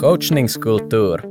[0.00, 1.22] Coachningskultur,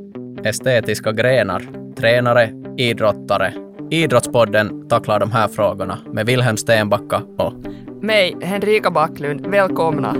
[0.43, 1.63] estetiska grenar,
[1.95, 3.53] tränare, idrottare.
[3.91, 7.53] Idrottspodden tacklar de här frågorna med Wilhelm Stenbacka och
[8.01, 9.47] mig, Henrika Backlund.
[9.47, 10.15] Välkomna!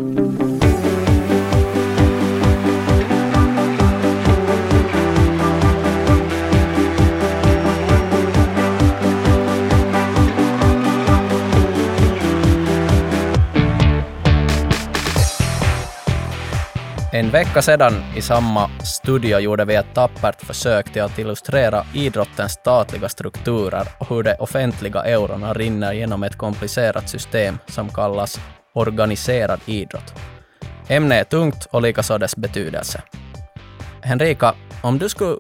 [17.18, 22.52] En vecka sedan i samma studio gjorde vi ett tappert försök till att illustrera idrottens
[22.52, 28.40] statliga strukturer och hur de offentliga eurona rinner genom ett komplicerat system som kallas
[28.74, 30.14] organiserad idrott.
[30.88, 33.02] Ämnet är tungt och likaså dess betydelse.
[34.02, 35.38] Henrika, om du skulle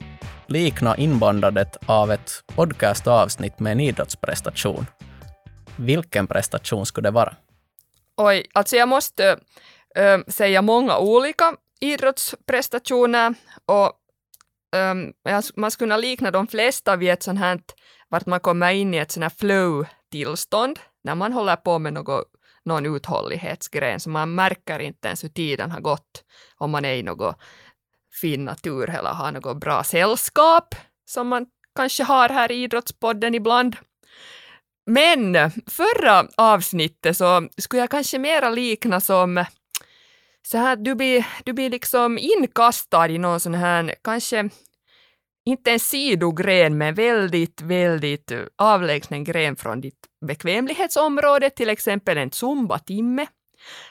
[0.47, 4.85] likna inbandandet av ett podcastavsnitt med en idrottsprestation,
[5.75, 7.33] vilken prestation skulle det vara?
[8.15, 9.37] Oj, alltså jag måste
[9.95, 13.91] äh, säga många olika idrottsprestationer och
[14.75, 15.13] um,
[15.55, 17.59] man skulle kunna likna de flesta vid ett sånt här,
[18.09, 22.25] vart man kommer in i ett sånt här flow-tillstånd när man håller på med något,
[22.65, 26.23] någon uthållighetsgren, så man märker inte ens hur tiden har gått
[26.57, 27.39] om man är i något
[28.21, 33.75] fin natur eller har något bra sällskap som man kanske har här i Idrottspodden ibland.
[34.85, 39.45] Men förra avsnittet så skulle jag kanske mera likna som
[40.47, 44.49] så här, du blir, du blir liksom inkastad i någon sån här, kanske
[45.45, 52.31] inte en sidogren, men väldigt, väldigt eh, avlägsen gren från ditt bekvämlighetsområde, till exempel en
[52.31, 53.27] zumbatimme.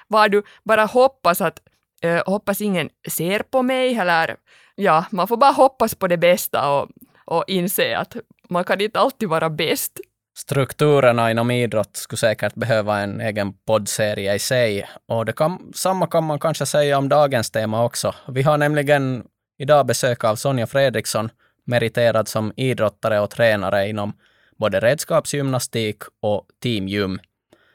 [0.09, 1.59] var du bara hoppas att
[2.03, 4.37] eh, hoppas ingen ser på mig, eller
[4.75, 6.89] ja, man får bara hoppas på det bästa och,
[7.25, 8.17] och inse att
[8.49, 10.01] man kan inte alltid vara bäst
[10.37, 14.89] strukturerna inom idrott skulle säkert behöva en egen poddserie i sig.
[15.07, 18.15] Och det kan, samma kan man kanske säga om dagens tema också.
[18.29, 19.25] Vi har nämligen
[19.59, 21.31] idag besök av Sonja Fredriksson,
[21.65, 24.13] meriterad som idrottare och tränare inom
[24.59, 27.21] både redskapsgymnastik och teamgym.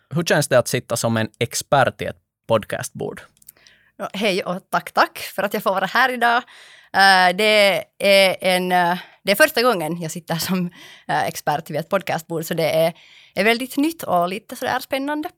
[0.09, 2.17] Hur känns det att sitta som en expert i ett
[2.47, 3.21] podcastbord?
[4.13, 6.43] Hej och tack, tack för att jag får vara här idag.
[6.93, 10.69] Eh, det är en eh, det är första gången jag sitter som
[11.07, 12.93] eh, expert vid ett podcastbord, så det är,
[13.35, 15.29] är väldigt nytt och lite sådär spännande.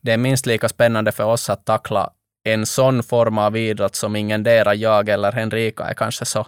[0.00, 2.10] Det är minst lika spännande för oss att tackla
[2.44, 6.46] en sån form av idrott som ingendera jag eller Henrika är kanske så,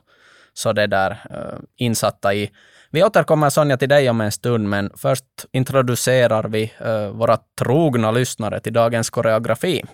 [0.52, 2.50] så det där uh, insatta i.
[2.90, 8.10] Vi återkommer Sonja till dig om en stund, men först introducerar vi uh, våra trogna
[8.10, 9.84] lyssnare till dagens koreografi.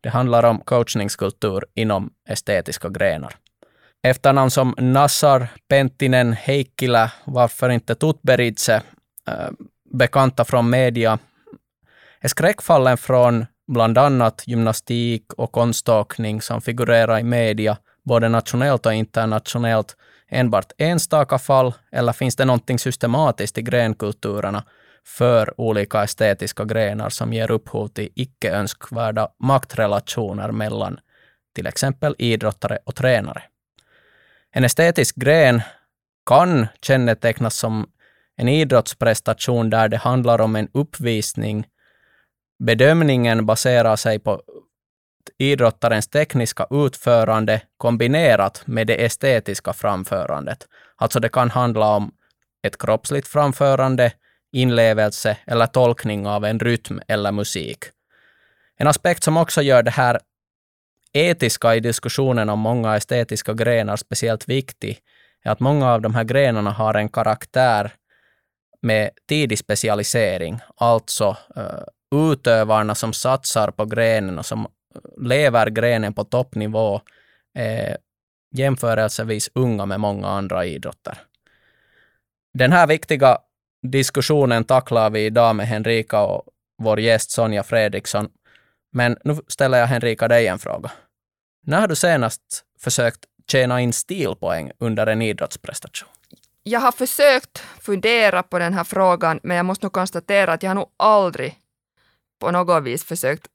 [0.00, 3.34] Det handlar om coachningskultur inom estetiska grenar.
[4.02, 8.82] Efternamn som Nassar, Penttinen, Heikkilä, varför inte Tutberidze,
[9.28, 9.50] eh,
[9.94, 11.18] bekanta från media,
[12.20, 18.94] är skräckfallen från bland annat gymnastik och konståkning som figurerar i media, både nationellt och
[18.94, 19.96] internationellt,
[20.28, 24.64] enbart enstaka fall, eller finns det någonting systematiskt i grenkulturerna
[25.06, 30.98] för olika estetiska grenar som ger upphov till icke önskvärda maktrelationer mellan
[31.54, 33.42] till exempel idrottare och tränare?
[34.56, 35.62] En estetisk gren
[36.26, 37.86] kan kännetecknas som
[38.36, 41.66] en idrottsprestation där det handlar om en uppvisning.
[42.64, 44.42] Bedömningen baserar sig på
[45.38, 50.66] idrottarens tekniska utförande kombinerat med det estetiska framförandet.
[50.96, 52.12] Alltså det kan handla om
[52.62, 54.12] ett kroppsligt framförande,
[54.52, 57.78] inlevelse eller tolkning av en rytm eller musik.
[58.76, 60.20] En aspekt som också gör det här
[61.16, 64.98] etiska i diskussionen om många estetiska grenar speciellt viktig
[65.44, 67.92] är att många av de här grenarna har en karaktär
[68.82, 76.14] med tidig specialisering, alltså uh, utövarna som satsar på grenen och som eh, lever grenen
[76.14, 77.00] på toppnivå
[77.54, 77.96] är
[78.54, 81.18] jämförelsevis unga med många andra idrotter.
[82.54, 83.38] Den här viktiga
[83.82, 86.42] diskussionen tacklar vi idag med Henrika och
[86.82, 88.28] vår gäst Sonja Fredriksson.
[88.92, 90.90] Men nu ställer jag Henrika dig en fråga.
[91.68, 96.08] När har du senast försökt tjäna in stilpoäng under en idrottsprestation?
[96.62, 100.70] Jag har försökt fundera på den här frågan, men jag måste nog konstatera att jag
[100.70, 101.58] har nog aldrig
[102.40, 103.46] på något vis försökt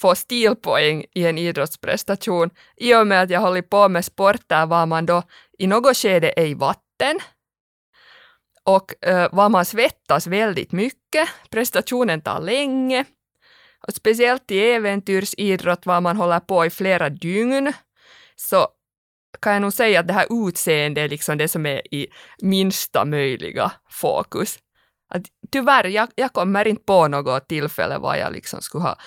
[0.00, 4.86] få stilpoäng i en idrottsprestation i och med att jag håller på med sporter var
[4.86, 5.22] man då
[5.58, 7.20] i något skede är i vatten
[8.64, 11.28] och eh, var man svettas väldigt mycket.
[11.50, 13.04] Prestationen tar länge
[13.86, 17.72] och speciellt i äventyrsidrott var man håller på i flera dygn,
[18.36, 18.68] så
[19.42, 22.06] kan jag nog säga att det här utseendet är liksom det som är i
[22.42, 24.58] minsta möjliga fokus.
[25.08, 25.22] Att
[25.52, 28.98] tyvärr, jag, jag kommer inte på något tillfälle var jag liksom skulle ha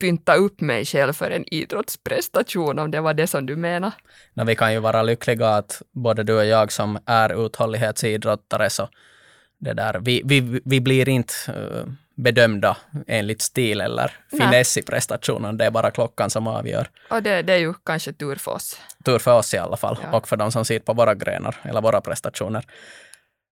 [0.00, 3.92] pynta upp mig själv för en idrottsprestation, om det var det som du menar.
[4.34, 8.88] No, vi kan ju vara lyckliga att både du och jag som är uthållighetsidrottare, så
[9.58, 12.76] det där, vi, vi, vi blir inte uh, bedömda
[13.06, 15.56] enligt stil eller finess i prestationen.
[15.56, 16.90] Det är bara klockan som avgör.
[17.10, 18.80] Och det, det är ju kanske tur för oss.
[19.04, 20.16] Tur för oss i alla fall, Ja.
[20.16, 22.64] och för de som sitter på våra grenar eller våra prestationer.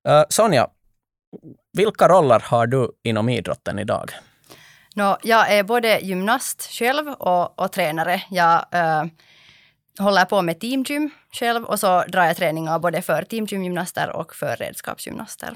[0.09, 0.69] Uh, Sonja,
[1.73, 4.11] vilka roller har du inom idrotten idag?
[4.95, 8.23] Nå, jag är både gymnast själv och, och tränare.
[8.31, 9.05] Jag eh,
[9.99, 14.57] håller på med teamgym själv och så drar jag träningar både för teamgymgymnaster och för
[14.57, 15.55] redskapsgymnaster.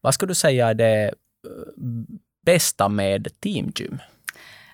[0.00, 1.12] Vad skulle du säga är det eh,
[2.46, 3.98] bästa med teamgym?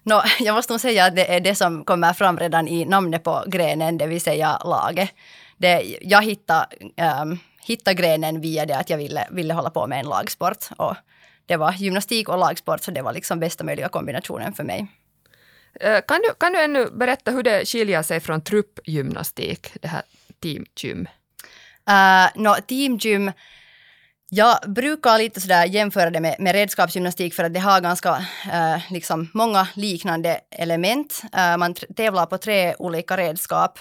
[0.03, 3.25] Nå, jag måste nog säga att det är det som kommer fram redan i namnet
[3.25, 5.11] på grenen, det vill säga laget.
[5.57, 6.67] Det, jag hittade,
[7.23, 10.69] um, hittade grenen via det att jag ville, ville hålla på med en lagsport.
[10.77, 10.97] Och
[11.47, 14.87] det var gymnastik och lagsport, så det var liksom bästa möjliga kombinationen för mig.
[15.81, 20.03] Eh, Kan du, kan du ännu berätta hur det skiljer sig från truppgymnastik, det här
[20.43, 21.09] teamgym?
[21.91, 23.33] Uh, nå, teamgym,
[24.37, 28.93] jag brukar lite sådär jämföra det med, med redskapsgymnastik för att det har ganska eh,
[28.93, 31.23] liksom många liknande element.
[31.33, 33.79] Eh, man tävlar på tre olika redskap.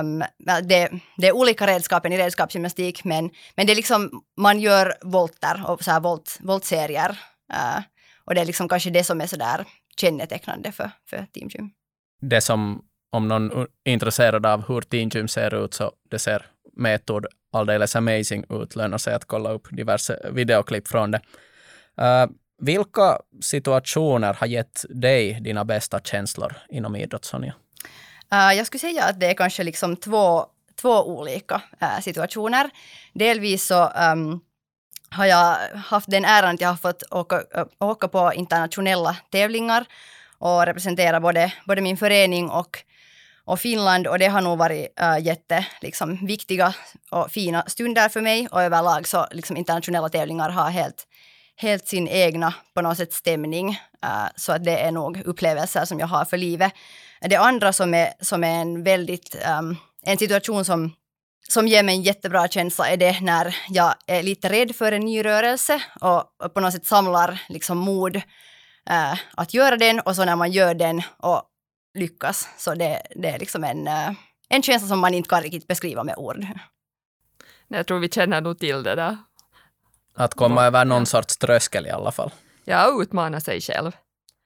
[0.00, 0.24] Um,
[0.62, 5.64] det, det är olika redskapen i redskapsgymnastik men, men det är liksom, man gör volter
[5.66, 7.18] och så här volt, voltserier.
[7.52, 7.82] Eh,
[8.24, 9.64] och det är liksom kanske det som är sådär
[10.00, 11.70] kännetecknande för, för teamgym.
[12.20, 13.50] Det som, om någon
[13.84, 16.46] är intresserad av hur teamgym ser ut, så det ser
[16.76, 18.76] metod alldeles amazing ut.
[18.76, 21.20] Lönar sig att kolla upp diverse videoklipp från det.
[22.00, 27.54] Uh, vilka situationer har gett dig dina bästa känslor inom idrott, Sonja?
[28.32, 30.46] Uh, jag skulle säga att det är kanske liksom två,
[30.80, 32.70] två olika uh, situationer.
[33.12, 34.40] Delvis så um,
[35.10, 37.42] har jag haft den äran att jag har fått åka,
[37.78, 39.84] åka på internationella tävlingar
[40.38, 42.84] och representera både, både min förening och,
[43.46, 46.74] och Finland och det har nog varit äh, jätteviktiga liksom, viktiga
[47.10, 51.06] och fina stunder för mig och överlag så liksom, internationella tävlingar har helt,
[51.56, 53.70] helt sin egna på något sätt stämning.
[54.02, 56.72] Äh, så att det är nog upplevelser som jag har för livet.
[57.20, 59.76] Det andra som är, som är en väldigt, ähm,
[60.06, 60.92] en situation som,
[61.48, 65.04] som ger mig en jättebra känsla är det när jag är lite rädd för en
[65.04, 68.16] ny rörelse och, på något sätt samlar liksom mod
[68.90, 71.42] äh, att göra den och så när man gör den och
[71.94, 72.48] lyckas.
[72.58, 74.10] Så det, det är liksom en, uh,
[74.48, 76.46] en känsla som man inte kan riktigt beskriva med ord.
[77.68, 79.16] Jag tror vi känner nog till det där.
[80.14, 80.66] Att komma Ja.
[80.66, 82.30] över någon sorts tröskel i alla fall.
[82.64, 83.92] Ja, utmana sig själv.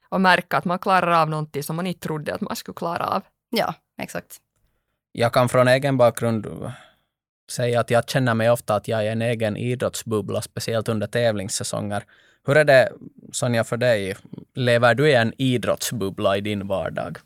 [0.09, 3.07] Och märka att man klarar av någonting som man inte trodde att man skulle klara
[3.07, 3.23] av.
[3.51, 4.37] Ja, exakt.
[5.13, 6.47] Jag kan från egen bakgrund
[7.51, 12.05] säga att jag känner mig ofta att jag är en egen idrottsbubbla, speciellt under tävlingssäsonger.
[12.47, 12.93] Hur är det,
[13.33, 14.17] Sonja, för dig?
[14.55, 17.19] Lever du i en idrottsbubbla i din vardag?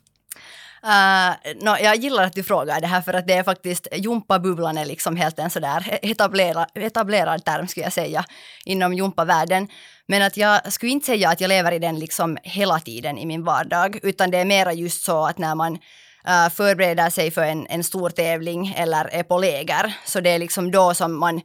[0.85, 3.87] Eh, uh, no, jag gillar att du frågar det här för att det är faktiskt,
[3.91, 8.25] jumpabubblan är liksom helt en sådär etablerad, etablerad term skulle jag säga
[8.65, 9.67] inom jumpavärlden.
[10.07, 13.25] Men att jag skulle inte säga att jag lever i den liksom hela tiden i
[13.25, 17.43] min vardag, utan det är mera just så att när man uh, förbereder sig för
[17.43, 21.41] en, en stor tävling eller är på läger, så det är liksom då som man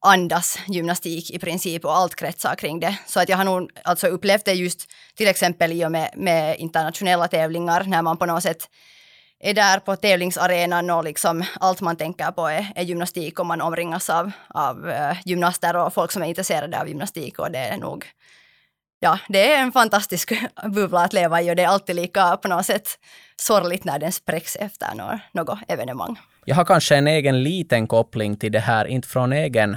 [0.00, 2.98] andas gymnastik i princip och allt kretsar kring det.
[3.06, 6.58] Så att jag har nog alltså upplevt det just till exempel i och med, med
[6.58, 8.68] internationella tävlingar när man på något sätt
[9.40, 13.60] är där på tävlingsarenan och liksom allt man tänker på är, är gymnastik och man
[13.60, 17.76] omringas av, av uh, gymnaster och folk som är intresserade av gymnastik och det är
[17.76, 18.06] nog
[19.02, 20.32] Ja, det är en fantastisk
[20.74, 22.88] bubbla att leva i och det är alltid lika på något sätt
[23.36, 26.18] sorgligt när den spräcks efter något, något evenemang.
[26.44, 29.76] Jag har kanske en egen liten koppling till det här, inte från egen,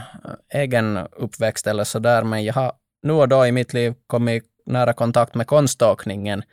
[0.54, 2.72] egen uppväxt eller sådär, men jag har
[3.04, 6.44] nu och då i mitt liv kommit nära kontakt med konståkningen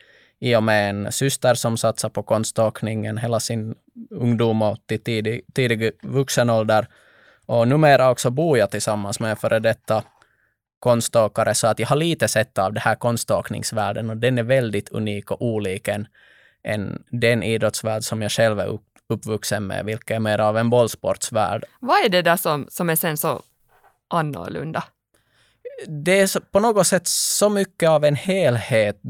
[0.40, 3.74] i och med en syster som satsar på konståkningen hela sin
[4.10, 6.86] ungdom och till tidig, tidig vuxen ålder.
[7.46, 10.02] Och numera också bor jag tillsammans med en före detta
[10.80, 14.88] konståkare, så att jag har lite sett av det här konståkningsvärlden och den är väldigt
[14.88, 16.06] unik och olik än,
[16.64, 20.70] än den idrottsvärld som jag själv är upp, uppvuxen med, vilket är mer av en
[20.70, 21.64] bollsportsvärld.
[21.80, 23.42] Vad är det där som, som är sen så
[24.08, 24.84] annorlunda?
[25.88, 29.00] Det är så, på något sätt så mycket av en helhet.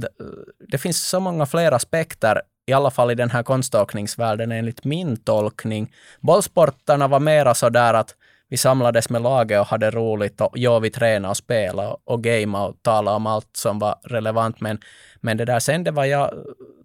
[0.68, 5.16] Det finns så många fler aspekter, i alla fall i den här konståkningsvärlden enligt min
[5.16, 5.92] tolkning.
[6.20, 8.14] Bollsportarna var mera så där att
[8.48, 12.60] vi samlades med laget och hade roligt och ja, vi tränade och spelade och gamea
[12.62, 14.60] och talade om allt som var relevant.
[14.60, 14.78] Men,
[15.20, 16.34] men det där sen, det var jag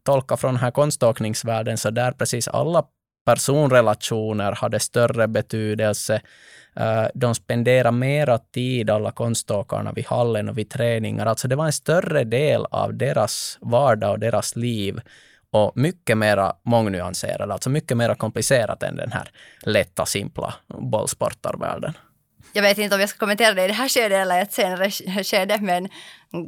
[0.04, 2.86] tolkar från den här konståkningsvärlden, så där precis alla
[3.26, 6.22] personrelationer hade större betydelse.
[6.76, 11.26] Eh, de spenderade mera tid, alla konståkarna, vid hallen och vid träningar.
[11.26, 15.00] Alltså det var en större del av deras vardag och deras liv
[15.52, 19.30] och mycket mera mångnyanserad, alltså mycket mera komplicerat än den här
[19.62, 21.94] lätta, simpla bollsportarvärlden.
[22.54, 24.92] Jag vet inte om jag ska kommentera det i det här skedet eller ett senare
[25.24, 25.90] skede, men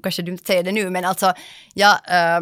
[0.04, 1.34] kanske dumt att säga det nu, men alltså
[1.74, 2.42] jag, äh, eh,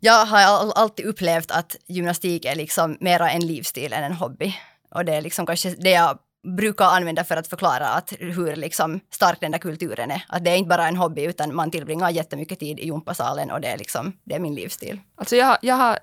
[0.00, 4.56] jag har alltid upplevt att gymnastik är liksom mera en livsstil än en hobby.
[4.90, 6.18] Och det är liksom kanske det jag
[6.56, 10.24] brukar använda för att förklara att hur liksom stark den där kulturen är.
[10.28, 13.60] Att det är inte bara en hobby utan man tillbringar jättemycket tid i gympasalen och
[13.60, 15.00] det är, liksom, det är min livsstil.
[15.14, 15.98] Alltså jag, jag har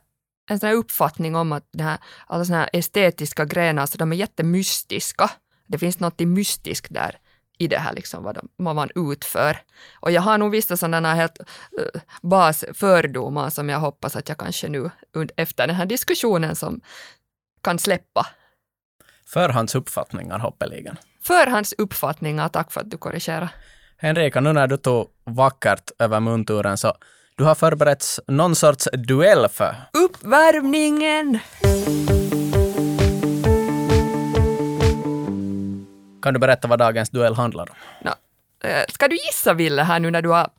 [0.50, 1.98] en sån här uppfattning om att den här,
[2.28, 5.32] alla såna här estetiska grenar, så de är jättemystiska.
[5.68, 7.18] Det finns något mystiskt där
[7.58, 9.58] i det här, liksom, vad, de, vad man utför.
[10.00, 14.70] Och jag har nog vissa sådana helt uh, basfördomar som jag hoppas att jag kanske
[14.70, 14.90] nu
[15.36, 16.82] efter den här diskussionen som
[17.62, 18.28] kan släppa
[19.26, 20.98] Förhandsuppfattningar hoppeligen.
[21.22, 23.50] Förhandsuppfattningar, tack för att du korrigerar.
[23.98, 26.94] Henrika, nu när du tog vackert över munturen så
[27.38, 29.76] du har förberett någon sorts duell för...
[29.94, 31.40] Uppvärmningen!
[36.24, 37.76] Kan du berätta vad dagens duell handlar om?
[38.02, 38.12] No,
[38.68, 40.50] eh, ska du gissa, Ville, här nu när du har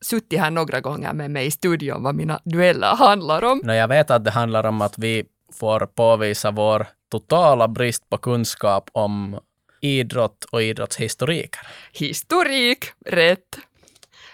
[0.00, 3.60] suttit här några gånger med mig i studion vad mina dueller handlar om?
[3.64, 8.18] No, jag vet att det handlar om att vi får påvisa vår totala brist på
[8.18, 9.40] kunskap om
[9.80, 11.66] idrott och idrottshistoriker.
[11.92, 13.58] Historik, rätt.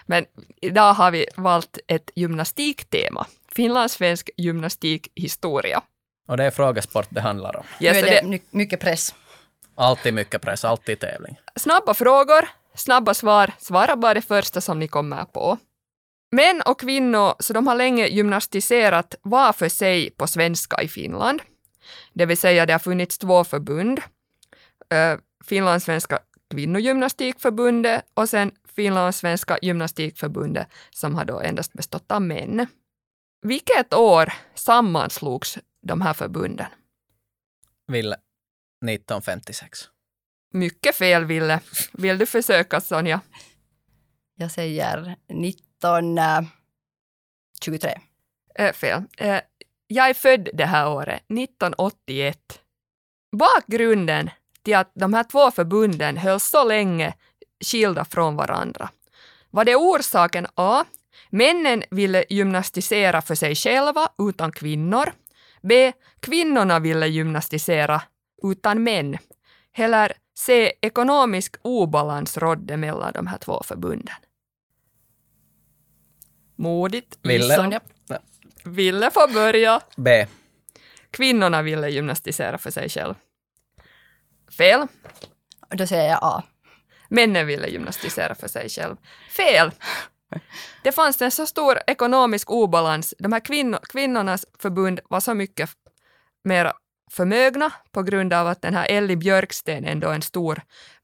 [0.05, 0.25] Men
[0.61, 3.25] idag har vi valt ett gymnastiktema.
[3.55, 5.81] Finlandssvensk gymnastikhistoria.
[6.27, 7.63] Och det är frågesport det handlar om.
[7.79, 9.13] Yes, nu är det, det mycket press.
[9.81, 11.39] Alltid mycket press, alltid tävling.
[11.55, 13.51] Snabba frågor, snabba svar.
[13.57, 15.57] Svara bara det första som ni kommer på.
[16.31, 21.41] Män och kvinnor, så de har länge gymnastiserat var för sig på svenska i Finland.
[22.13, 24.01] Det vill säga det har funnits två förbund.
[25.45, 26.19] Finlandssvenska
[26.51, 32.67] kvinnogymnastikförbundet och sen Finlandssvenska gymnastikförbundet som har då endast bestått av män.
[33.41, 36.67] Vilket år sammanslogs de här förbunden?
[37.87, 38.17] Ville,
[38.85, 39.79] 1956.
[40.53, 41.59] Mycket fel, Ville.
[41.93, 43.21] Vill du försöka, Sonja?
[44.35, 47.99] Jag säger 1923.
[48.55, 49.03] Äh, fel.
[49.17, 49.39] Äh,
[49.87, 52.61] jag är född det här året, 1981.
[53.31, 54.29] Bakgrunden
[54.63, 57.13] till att de här två förbunden höll så länge
[57.65, 58.89] skilda från varandra
[59.51, 60.85] var det orsaken A.
[61.29, 65.13] Männen ville gymnastisera för sig själva utan kvinnor.
[65.61, 65.93] B.
[66.19, 68.01] Kvinnorna ville gymnastisera
[68.43, 69.17] utan män.
[69.73, 70.71] Eller C.
[70.81, 74.15] Ekonomisk obalans rådde mellan de här två förbunden.
[76.55, 77.17] Modigt.
[77.21, 77.79] Ville.
[78.63, 79.81] Ville få börja.
[79.97, 80.27] B.
[81.11, 83.15] Kvinnorna ville gymnastisera för sig själv.
[84.57, 84.87] Fel.
[85.69, 86.43] Då säger jag A.
[87.09, 88.95] Männen ville gymnastisera för sig själv.
[89.29, 89.71] Fel.
[90.83, 93.13] Det fanns en så stor ekonomisk obalans.
[93.19, 95.69] De här kvinno, kvinnornas förbund var så mycket
[96.43, 96.73] mer
[97.09, 100.61] förmögna på grund av att den här Elli Björksten ändå är en stor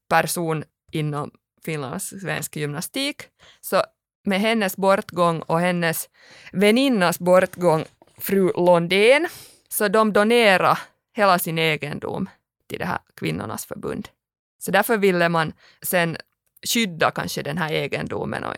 [0.08, 1.30] person inom
[1.64, 3.22] Finlands svensk gymnastik.
[3.60, 3.82] Så
[4.24, 6.08] med hennes bortgång och hennes
[6.52, 7.84] väninnas bortgång,
[8.18, 9.28] fru Londén,
[9.68, 10.78] så de donerade
[11.12, 12.28] hela sin egendom
[12.66, 14.08] till det här kvinnornas förbund.
[14.58, 16.16] Så därför ville man sen
[16.74, 18.54] skydda kanske den här egendomen och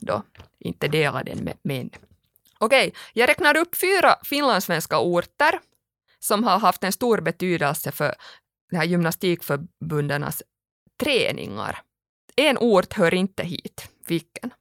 [0.00, 0.22] då
[0.58, 1.90] inte dela den med män.
[2.58, 5.60] Okej, jag räknar upp fyra finlandssvenska orter
[6.20, 8.14] som har haft en stor betydelse för
[8.70, 10.42] de här gymnastikförbundens
[11.02, 11.82] träningar.
[12.36, 13.88] En ort hör inte hit.
[14.06, 14.54] Vilken?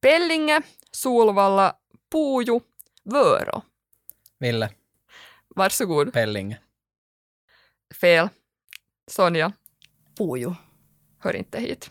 [0.00, 1.76] Pellinge, Solvalla,
[2.12, 2.60] Puju,
[3.04, 3.62] Vörå.
[4.38, 4.70] Ville.
[5.48, 6.12] Varsågod.
[6.12, 6.58] Pellinge.
[8.00, 8.28] Fel.
[9.06, 9.52] Sonja.
[10.18, 10.54] Puju.
[11.18, 11.90] Hör inte hit.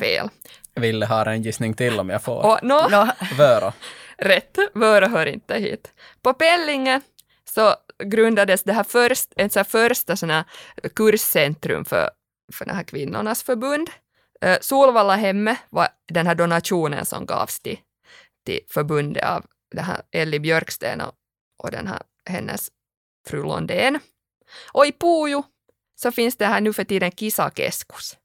[0.00, 0.28] Fel.
[0.74, 2.46] Ville har en gissning till om jag får.
[2.46, 3.06] Och, no, no.
[3.38, 3.72] Vörå.
[4.18, 4.58] Rätt.
[4.74, 5.92] Vörå hör inte hit.
[6.22, 7.00] På Pellinge
[7.44, 10.44] så grundades det här först, ett så här första såna
[10.94, 12.10] kurscentrum för,
[12.52, 13.90] för de här kvinnornas förbund.
[14.40, 17.78] Eh, Solvallahemmet var den här donationen som gavs till,
[18.46, 21.12] till förbundet av den här Elli Björksten och,
[21.58, 22.70] och den här, hennes
[23.28, 23.98] fru Londén.
[24.72, 25.42] Och i Pujo
[25.96, 28.16] så finns det här nu för tiden Kisakeskus.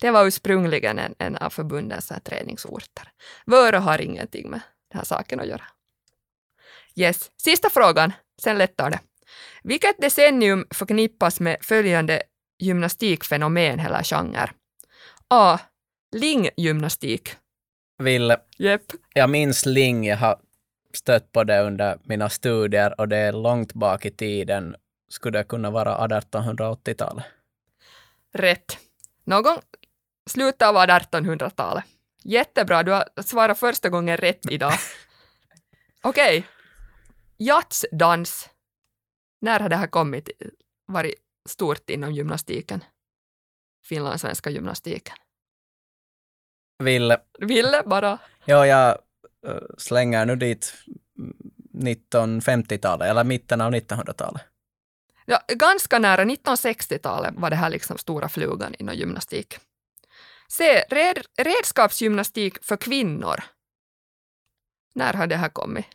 [0.00, 3.12] Det var ursprungligen en, en av förbundens här träningsorter.
[3.46, 5.64] Vörö har ingenting med den här saken att göra.
[6.94, 7.30] Yes.
[7.36, 9.00] Sista frågan, sen lättar det.
[9.62, 12.22] Vilket decennium förknippas med följande
[12.58, 14.50] gymnastikfenomen eller genre?
[15.28, 15.58] A.
[16.16, 17.30] Linggymnastik.
[17.98, 18.40] Ville.
[18.58, 18.82] Yep.
[19.14, 20.38] Jag minns ling, jag har
[20.94, 24.76] stött på det under mina studier och det är långt bak i tiden.
[25.10, 27.24] skulle det kunna vara 1880-talet.
[28.34, 28.78] Rätt.
[29.24, 29.58] Någon
[30.30, 31.84] slutet av 1800-talet.
[32.22, 34.72] Jättebra, du har svarat första gången rätt idag.
[36.02, 36.38] Okej.
[36.38, 36.42] Okay.
[37.36, 38.48] Jazzdans.
[39.40, 40.30] När har det här kommit,
[40.86, 41.14] varit
[41.48, 42.84] stort inom gymnastiken?
[43.86, 45.16] Finlandssvenska gymnastiken.
[46.84, 47.20] Ville.
[47.38, 48.18] Ville bara.
[48.44, 48.98] Ja, jag
[49.78, 50.74] slänger nu dit
[51.74, 54.42] 1950-talet eller mitten av 1900-talet.
[55.24, 59.58] Ja, ganska nära 1960-talet var det här liksom stora flugan inom gymnastik.
[60.48, 63.42] Se, red, redskapsgymnastik för kvinnor.
[64.94, 65.86] När har det här kommit?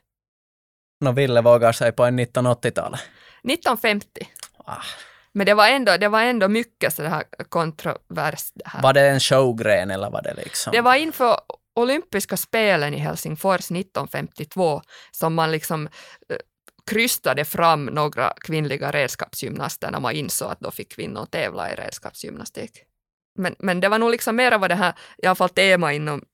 [1.00, 3.02] Nå, Ville vågar sig på en 1980-talet.
[3.44, 4.28] 1950.
[4.66, 4.84] Ah.
[5.32, 8.52] Men det var ändå, det var ändå mycket så här kontrovers.
[8.54, 8.82] Det här.
[8.82, 10.72] Var det en showgren eller var det liksom?
[10.72, 11.40] Det var inför
[11.76, 14.82] olympiska spelen i Helsingfors 1952
[15.12, 15.88] som man liksom
[16.32, 16.38] uh,
[16.86, 22.72] krystade fram några kvinnliga redskapsgymnaster när man insåg att då fick kvinnor tävla i redskapsgymnastik.
[23.36, 26.26] Men, men det var nog liksom mera vad det här, i alla fall tema inom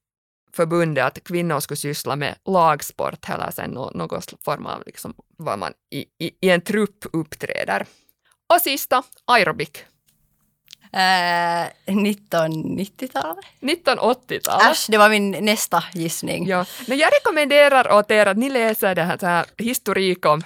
[0.53, 5.73] förbundet, att kvinnor skulle syssla med lagsport eller sen någon form av liksom vad man
[5.91, 7.85] i, i, i en trupp uppträder.
[8.53, 9.85] Och sista, aerobik.
[10.93, 13.45] Uh, 1990-talet?
[13.61, 14.71] 1980-talet.
[14.71, 16.47] Äsch, det var min nästa gissning.
[16.47, 16.65] Ja.
[16.87, 20.41] Men jag rekommenderar åt er att ni läser det här, så här historik om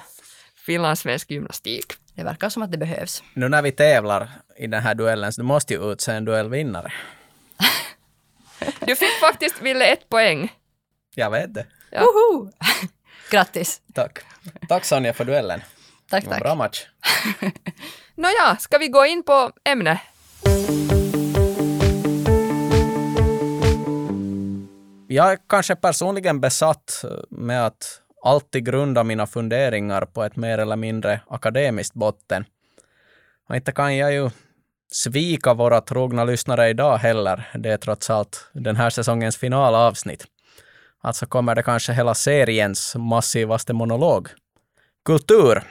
[0.66, 1.86] finlandssvensk gymnastik.
[2.16, 3.24] Det verkar som att det behövs.
[3.34, 6.94] Nu när vi tävlar i den här duellen så du måste ju utse en duellvinnare.
[8.88, 10.54] du fick faktiskt, Ville, ett poäng.
[11.16, 11.66] Jag vet det.
[11.92, 12.00] Ja.
[12.00, 12.52] Woho!
[13.32, 13.82] Grattis.
[13.94, 14.20] Tack.
[14.70, 15.62] Tack Sonja för duellen.
[16.10, 16.40] Tack, tack.
[16.40, 16.86] Bra match.
[18.16, 20.00] Nåja, ska vi gå in på ämnet?
[25.08, 30.76] Jag är kanske personligen besatt med att alltid grunda mina funderingar på ett mer eller
[30.76, 32.46] mindre akademiskt botten.
[33.50, 34.30] Och inte kan jag ju
[34.92, 37.50] svika våra trogna lyssnare idag heller.
[37.54, 40.26] Det är trots allt den här säsongens finalavsnitt.
[41.02, 44.30] Alltså kommer det kanske hela seriens massivaste monolog.
[45.06, 45.64] Kultur.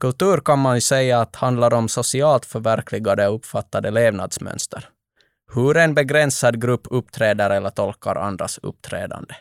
[0.00, 4.88] Kultur kan man ju säga att handlar om socialt förverkligade och uppfattade levnadsmönster.
[5.54, 9.34] Hur en begränsad grupp uppträder eller tolkar andras uppträdande.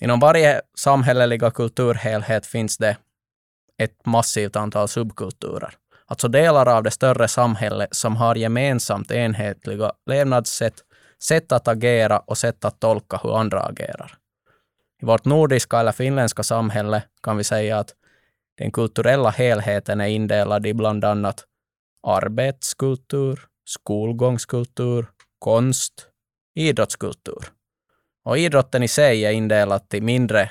[0.00, 2.96] Inom varje samhälleliga kulturhelhet finns det
[3.78, 5.74] ett massivt antal subkulturer.
[6.10, 10.74] Alltså delar av det större samhället som har gemensamt enhetliga levnadssätt,
[11.22, 14.14] sätt att agera och sätt att tolka hur andra agerar.
[15.02, 17.94] I vårt nordiska eller finländska samhälle kan vi säga att
[18.58, 21.44] den kulturella helheten är indelad i bland annat
[22.06, 25.06] arbetskultur, skolgångskultur,
[25.38, 26.06] konst,
[26.54, 27.44] idrottskultur.
[28.24, 30.50] Och idrotten i sig är indelad i mindre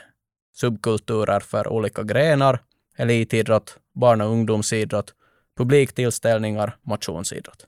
[0.56, 2.60] subkulturer för olika grenar,
[2.98, 5.14] elitidrott, barn och ungdomsidrott,
[5.60, 7.66] publiktillställningar, motionsidrott.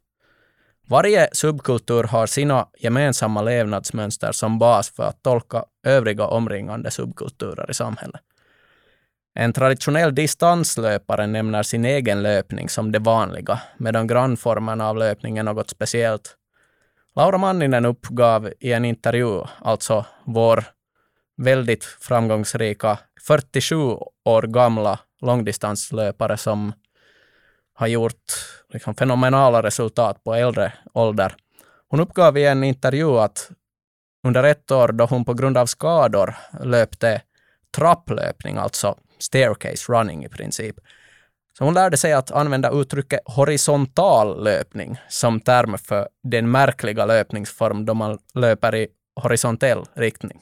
[0.88, 7.74] Varje subkultur har sina gemensamma levnadsmönster som bas för att tolka övriga omringande subkulturer i
[7.74, 8.22] samhället.
[9.36, 15.44] En traditionell distanslöpare nämner sin egen löpning som det vanliga, medan grannformerna av löpning är
[15.44, 16.36] något speciellt.
[17.16, 20.64] Laura Manninen uppgav i en intervju, alltså vår
[21.38, 23.76] väldigt framgångsrika 47
[24.26, 26.74] år gamla långdistanslöpare som
[27.82, 28.24] har gjort
[28.74, 31.36] liksom fenomenala resultat på äldre ålder.
[31.90, 33.52] Hon uppgav i en intervju att
[34.28, 37.22] under ett år då hon på grund av skador löpte
[37.76, 40.76] trapplöpning, alltså staircase running i princip.
[41.58, 47.86] Så hon lärde sig att använda uttrycket horisontal löpning som term för den märkliga löpningsform
[47.86, 50.42] då man löper i horisontell riktning.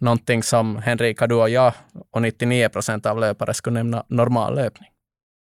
[0.00, 1.72] Någonting som Henrika, du och jag
[2.10, 4.90] och 99 procent av löpare skulle nämna normal löpning.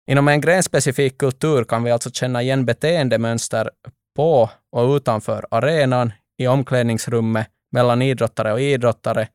[0.07, 3.71] Inom en grenspecifik kultur kan vi alltså känna igen beteendemönster
[4.17, 9.29] på och utanför arenan, i omklädningsrummet, mellan idrottare och idrottare,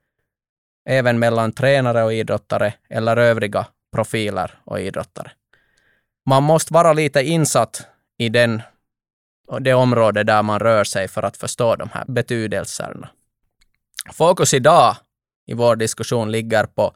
[0.90, 5.32] även mellan tränare och idrottare eller övriga profiler och idrottare.
[6.26, 8.62] Man måste vara lite insatt i den,
[9.60, 13.10] det område där man rör sig för att förstå de här betydelserna.
[14.14, 14.96] Fokus idag
[15.46, 16.94] i vår diskussion ligger på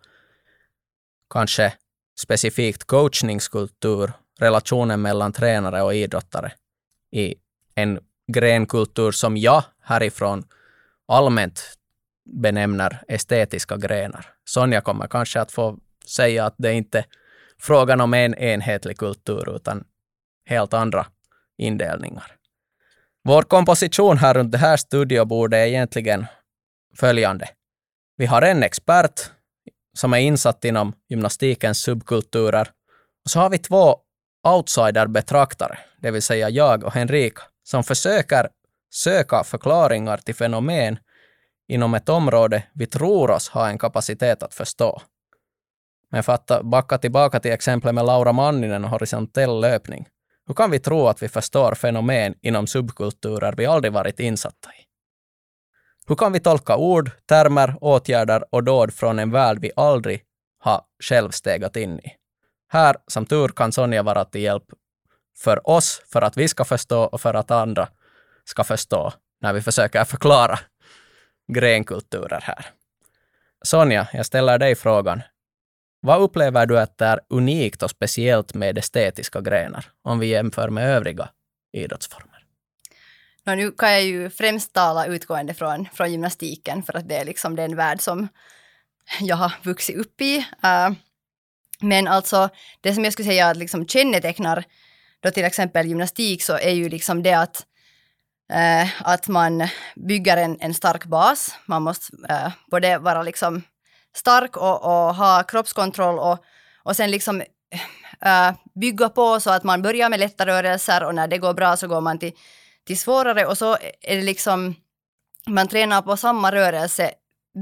[1.30, 1.74] kanske
[2.22, 6.52] specifikt coachningskultur, relationen mellan tränare och idrottare
[7.12, 7.36] i
[7.76, 8.00] en
[8.34, 10.44] grenkultur som jag härifrån
[11.08, 11.78] allmänt
[12.26, 14.26] benämner estetiska grenar.
[14.46, 17.06] Sonja kommer kanske att få säga att det inte är
[17.60, 19.84] frågan om en enhetlig kultur, utan
[20.46, 21.06] helt andra
[21.58, 22.36] indelningar.
[23.24, 26.26] Vår komposition här runt det här studiobordet är egentligen
[26.96, 27.50] följande.
[28.18, 29.32] Vi har en expert
[29.98, 32.70] som är insatt inom gymnastikens subkulturer.
[33.26, 33.98] Och så har vi två
[34.48, 38.50] outsiderbetraktare, det vill säga jag och Henrika, som försöker
[38.94, 41.00] söka förklaringar till fenomen
[41.68, 45.02] inom ett område vi tror oss ha en kapacitet att förstå.
[46.12, 50.08] Men för att backa tillbaka till exemplet med Laura Manninen och horisontell löpning.
[50.48, 54.89] Hur kan vi tro att vi förstår fenomen inom subkulturer vi aldrig varit insatta i?
[56.10, 60.24] Hur kan vi tolka ord, termer, åtgärder och dåd från en värld vi aldrig
[60.60, 62.16] har själv stegat in i?
[62.72, 64.64] Här, som tur, kan Sonja vara till hjälp
[65.38, 67.88] för oss, för att vi ska förstå och för att andra
[68.44, 70.60] ska förstå när vi försöker förklara
[71.54, 72.66] grenkulturer här.
[73.62, 75.22] Sonja, jag ställer dig frågan.
[76.02, 80.96] Vad upplever du att är unikt och speciellt med estetiska grenar om vi jämför med
[80.96, 81.30] övriga
[81.74, 82.39] idrottsformer?
[83.46, 87.26] Och nu kan jag ju främst tala utgående från, från gymnastiken för att det är
[87.26, 88.28] liksom den värld som
[89.20, 90.38] jag har vuxit upp i.
[90.38, 90.96] Uh,
[91.82, 92.50] men alltså
[92.82, 94.64] det som jag skulle säga att liksom kännetecknar
[95.20, 97.66] då till exempel gymnastik så är ju liksom det att
[98.54, 101.56] Uh, att man bygger en, en stark bas.
[101.66, 103.64] Man måste uh, både vara liksom
[104.16, 106.44] stark och, och, ha kroppskontroll och,
[106.84, 107.42] och sen liksom
[108.26, 111.78] uh, bygga på så att man börjar med lätta rörelser och när det går bra
[111.78, 112.32] så går man till,
[112.90, 114.76] till svårare och så är det liksom
[115.48, 117.12] man tränar på samma rörelse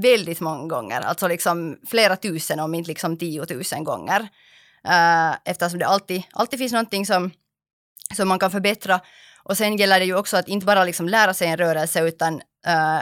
[0.02, 4.20] väldigt många gånger, alltså liksom flera tusen om inte liksom tiotusen gånger.
[4.88, 7.30] Uh, eftersom det alltid, alltid finns någonting som,
[8.14, 9.00] som man kan förbättra.
[9.42, 12.34] Och sen gäller det ju också att inte bara liksom lära sig en rörelse utan
[12.34, 13.00] uh,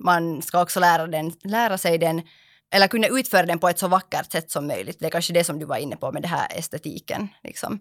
[0.00, 2.22] man ska också lära, den, lära sig den
[2.70, 4.98] eller kunna utföra den på ett så vackert sätt som möjligt.
[5.00, 7.28] Det är kanske det som du var inne på med den här estetiken.
[7.42, 7.80] Liksom.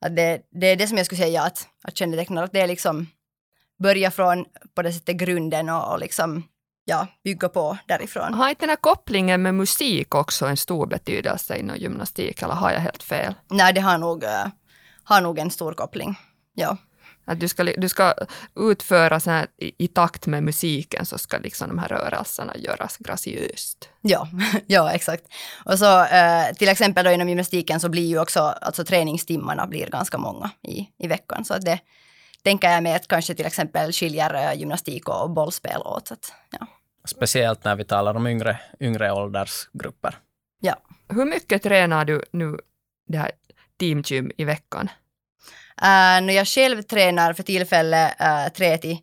[0.00, 2.66] Att det, det är det som jag skulle säga att, att kännetecknar, att det är
[2.66, 3.06] liksom
[3.78, 6.44] börja från på det sättet grunden och, och liksom
[6.88, 8.34] ja, bygga på därifrån.
[8.34, 12.70] Har inte den här kopplingen med musik också en stor betydelse inom gymnastik, eller har
[12.70, 13.34] jag helt fel?
[13.50, 14.46] Nej, det har nog, uh,
[15.04, 16.18] har nog en stor koppling.
[16.54, 16.76] Ja.
[17.24, 18.14] Att du ska, du ska
[18.56, 22.96] utföra så här, i, i, takt med musiken så ska liksom de här rörelserna göras
[22.96, 23.88] graciöst.
[24.00, 24.28] Ja,
[24.66, 25.24] ja exakt.
[25.64, 29.90] Och så eh, till exempel då inom gymnastiken så blir ju också, alltså träningstimmarna blir
[29.90, 31.44] ganska många i, i veckan.
[31.44, 31.80] Så att det
[32.48, 36.12] tänker jag mig att kanske till exempel skiljer eh, gymnastik och bollspel åt.
[36.12, 36.66] Att, ja.
[37.04, 40.18] Speciellt när vi talar om yngre, yngre åldersgrupper.
[40.60, 40.76] Ja.
[41.08, 42.58] Hur mycket tränar du nu
[43.08, 43.30] det här
[43.80, 44.88] teamgym i veckan?
[45.82, 48.98] Uh, när jag själv tränar för tillfället uh, tre, till,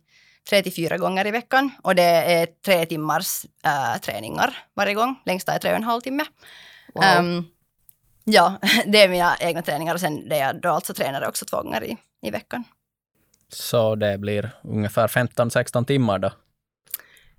[0.48, 5.16] tre till fyra gånger i veckan och det är tre timmars uh, träningar varje gång.
[5.24, 6.24] Längsta är tre och en halv timme.
[6.94, 7.04] Wow.
[7.18, 7.46] Um,
[8.24, 11.44] ja, det är mina egna träningar och sen det är jag då alltså tränare också
[11.44, 12.64] två gånger i, i veckan.
[13.52, 16.32] Så det blir ungefär 15-16 timmar då?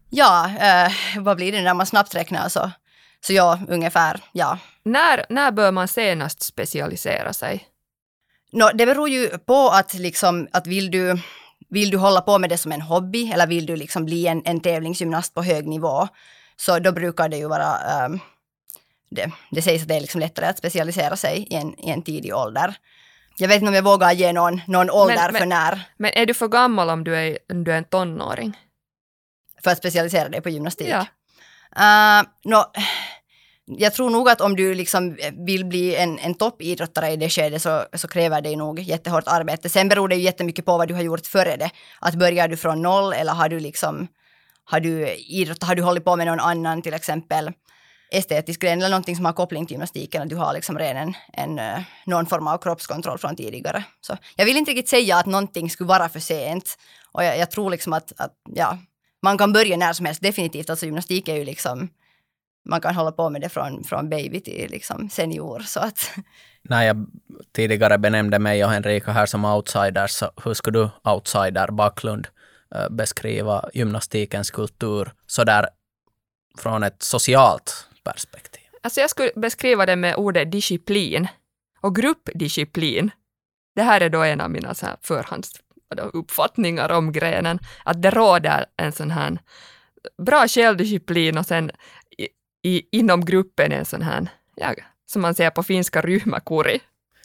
[0.09, 2.71] Ja, eh, vad blir det när man snabbt räknar så,
[3.21, 4.57] så ja, ungefär, ja.
[4.83, 7.67] När, när bör man senast specialisera sig?
[8.51, 11.21] No, det beror ju på att, liksom, att vill, du,
[11.69, 14.41] vill du hålla på med det som en hobby eller vill du liksom bli en,
[14.45, 16.07] en tävlingsgymnast på hög nivå,
[16.55, 18.19] så då brukar det ju vara um,
[19.09, 22.01] det, det sägs att det är liksom lättare att specialisera sig i en, i en
[22.01, 22.75] tidig ålder.
[23.39, 25.81] Jag vet inte om jag vågar ge någon, någon ålder men, men, för när.
[25.97, 28.57] Men är du för gammal om du är, om du är en tonåring?
[29.63, 30.87] För att specialisera dig på gymnastik?
[30.89, 31.05] Ja.
[31.77, 32.63] Uh, no,
[33.65, 37.61] jag tror nog att om du liksom vill bli en, en toppidrottare i det skedet
[37.61, 39.69] så, så kräver det nog jättehårt arbete.
[39.69, 41.69] Sen beror det ju jättemycket på vad du har gjort före det.
[41.99, 44.07] Att börjar du från noll eller har du liksom
[44.63, 47.51] har du idrott, har du hållit på med någon annan till exempel
[48.11, 51.13] estetisk gren eller någonting som har koppling till gymnastiken, att du har liksom redan en,
[51.33, 53.83] en, eh, någon form av kroppskontroll från tidigare.
[54.01, 56.77] Så jag vill inte riktigt säga att någonting skulle vara för sent.
[57.11, 58.77] Och jag, jag tror liksom att, att, ja,
[59.21, 60.69] man kan börja när som helst, definitivt.
[60.69, 61.89] Alltså gymnastik är ju liksom,
[62.65, 65.59] man kan hålla på med det från, från baby till liksom senior.
[65.59, 66.11] Så att.
[66.61, 67.07] När jag
[67.55, 72.27] tidigare benämnde mig och Henrika här som outsiders, så hur skulle du, outsider Backlund,
[72.75, 75.67] eh, beskriva gymnastikens kultur sådär
[76.57, 78.61] från ett socialt perspektiv?
[78.81, 81.27] Alltså jag skulle beskriva det med ordet disciplin
[81.81, 83.11] och gruppdisciplin.
[83.75, 88.65] Det här är då en av mina så här förhandsuppfattningar om grenen, att det råder
[88.77, 89.37] en sån här
[90.21, 91.71] bra självdisciplin och sen
[92.17, 92.27] i,
[92.69, 94.73] i, inom gruppen en sån här, ja,
[95.05, 96.79] som man säger på finska, ryhmäkuri.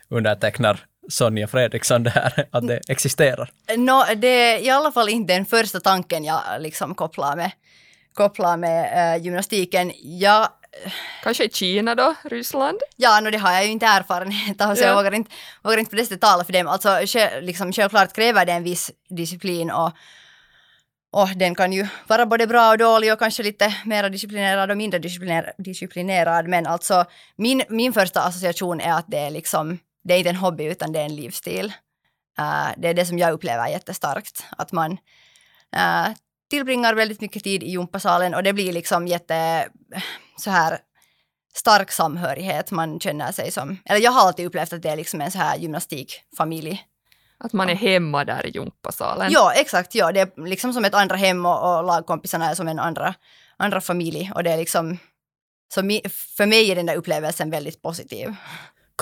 [0.09, 3.51] Undertecknar Sonja Fredriksson det här, att det existerar?
[3.77, 7.51] No, det är i alla fall inte den första tanken jag liksom kopplar med,
[8.15, 9.93] kopplar med äh, gymnastiken.
[10.03, 10.49] Jag
[11.23, 12.79] Kanske i Kina då, Ryssland?
[12.97, 14.87] Ja, no, det har jag ju inte erfarenhet av så ja.
[14.87, 15.31] jag vågar inte,
[15.63, 16.69] vågar inte på det sättet tala för dem.
[16.69, 16.99] Alltså
[17.41, 19.93] liksom, självklart kräver det en viss disciplin och,
[21.13, 24.77] och den kan ju vara både bra och dålig och kanske lite mer disciplinerad och
[24.77, 26.49] mindre discipliner, disciplinerad.
[26.49, 27.05] Men alltså
[27.37, 30.93] min, min första association är att det är liksom det är inte en hobby utan
[30.93, 31.73] det är en livsstil.
[32.41, 34.93] Uh, det är det som jag upplever jättestarkt, att man
[35.77, 36.09] uh,
[36.53, 39.69] tillbringar väldigt mycket tid i gympasalen och det blir liksom jätte
[40.37, 40.79] så här
[41.55, 42.71] stark samhörighet.
[42.71, 45.39] Man känner sig som, eller jag har alltid upplevt att det är liksom en så
[45.39, 46.85] här gymnastikfamilj.
[47.39, 49.33] Att man är hemma där i gympasalen.
[49.33, 49.95] Ja, exakt.
[49.95, 53.15] Ja, det är liksom som ett andra hem och, och lagkompisarna är som en andra,
[53.57, 54.33] andra familj.
[54.35, 54.99] Och det är liksom,
[55.75, 55.81] så
[56.37, 58.35] för mig är den där upplevelsen väldigt positiv.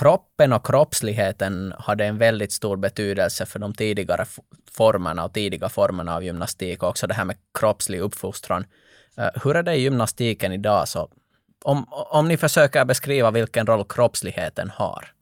[0.00, 4.26] Kroppen och kroppsligheten hade en väldigt stor betydelse för de tidigare
[4.70, 8.64] formerna och tidiga formerna av gymnastik och också det här med kroppslig uppfostran.
[9.16, 10.88] Eh, hur är det i gymnastiken idag?
[10.88, 11.10] Så
[11.64, 15.12] om, om ni försöker beskriva vilken roll kroppsligheten har.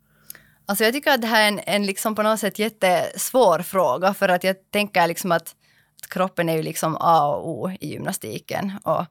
[0.67, 4.15] Alltså jag tycker att det här är en, en liksom på något sätt jättesvår fråga
[4.15, 5.55] för att jag tänker liksom att,
[6.03, 9.05] att kroppen är ju liksom A och O i gymnastiken och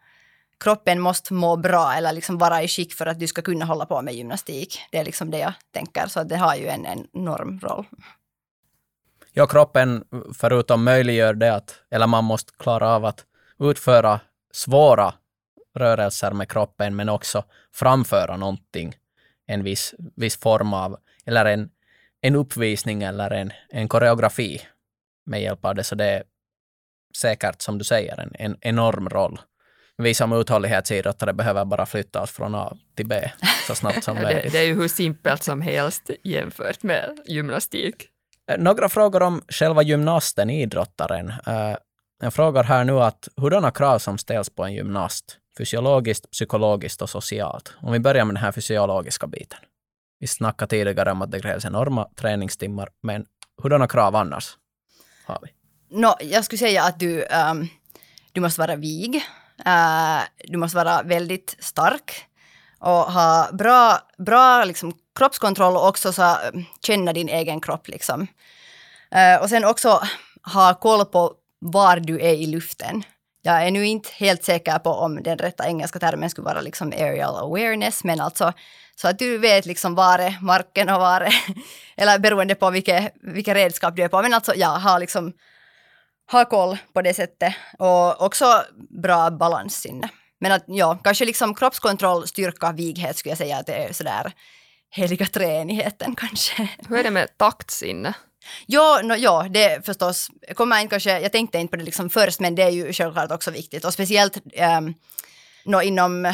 [0.64, 3.86] kroppen måste må bra eller liksom vara i skick för att du ska kunna hålla
[3.86, 4.80] på med gymnastik.
[4.92, 7.86] Det är liksom det jag tänker, så det har ju en enorm roll.
[9.34, 13.26] Ja, kroppen förutom möjliggör det att, eller man måste klara av att
[13.60, 14.20] utföra
[14.52, 15.14] svåra
[15.76, 17.44] rörelser med kroppen, men också
[17.74, 18.96] framföra någonting,
[19.46, 21.70] en viss, viss form av, eller en,
[22.22, 24.62] en uppvisning eller en, en koreografi
[25.26, 25.84] med hjälp av det.
[25.84, 26.24] Så det är
[27.18, 29.40] säkert, som du säger, en, en enorm roll.
[29.98, 33.32] Vi som uthållighetsidrottare behöver bara flytta oss från A till B
[33.68, 34.44] så snabbt som möjligt.
[34.44, 37.96] det, det är ju hur simpelt som helst jämfört med gymnastik.
[38.52, 41.30] Eh, några frågor om själva gymnasten, idrottaren.
[41.30, 41.76] Eh,
[42.22, 45.38] jag frågar här nu att hurdana krav som ställs på en gymnast?
[45.58, 47.74] Fysiologiskt, psykologiskt och socialt.
[47.82, 49.60] Om vi börjar med den här fysiologiska biten.
[50.20, 53.26] Vi snackade tidigare om att det krävs enorma träningstimmar, men
[53.64, 54.58] hurdana krav annars
[55.26, 55.50] har vi?
[56.02, 57.68] No, jag skulle säga att du, um,
[58.32, 59.24] du måste vara vig.
[59.66, 62.26] Uh, du måste vara väldigt stark
[62.80, 66.38] och ha bra, bra liksom, kroppskontroll och också så, eh,
[66.82, 67.88] känna din egen kropp.
[67.88, 68.22] Liksom.
[69.16, 70.02] Uh, och sen också
[70.54, 73.04] ha koll på var du är i luften.
[73.42, 76.92] Jag är nu inte helt säker på om den rätta engelska termen skulle vara liksom
[76.92, 78.54] aerial awareness, men alltså
[78.96, 81.34] så att du vet liksom var är marken och var är,
[81.98, 85.34] eller beroende på vilket, vilket redskap du är på, men alltså ja, ha liksom
[86.32, 90.10] ha koll på det sättet och också bra balanssinne.
[90.40, 94.32] Men att ja, kanske liksom kroppskontroll, styrka, vighet skulle jag säga att det är sådär
[94.90, 96.70] heliga treenigheten kanske.
[96.90, 98.14] Hur är det med taktsinne?
[98.66, 102.40] Ja, no, ja, det förstås kommer inte kanske, jag tänkte inte på det liksom först,
[102.40, 104.38] men det är ju självklart också viktigt och speciellt
[104.78, 104.94] um,
[105.66, 106.34] no, inom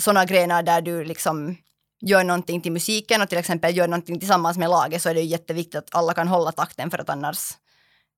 [0.00, 1.56] sådana grenar där du liksom
[2.00, 5.20] gör någonting till musiken och till exempel gör någonting tillsammans med laget så är det
[5.20, 7.50] ju jätteviktigt att alla kan hålla takten för att annars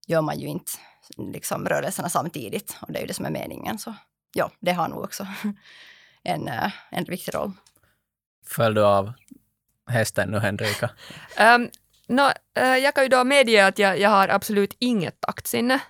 [0.07, 0.73] gör man ju inte
[1.17, 3.79] liksom rörelserna samtidigt och det är ju det som är meningen.
[3.79, 3.95] Så
[4.33, 5.27] ja, det har nog också
[6.23, 7.53] en, uh, en viktig roll.
[8.47, 9.13] Föll du av
[9.87, 10.91] hästen nu, Henrika?
[11.41, 11.71] Um,
[12.07, 15.81] No, äh, jag kan ju då medge att jag, jag har absolut inget taktsinne.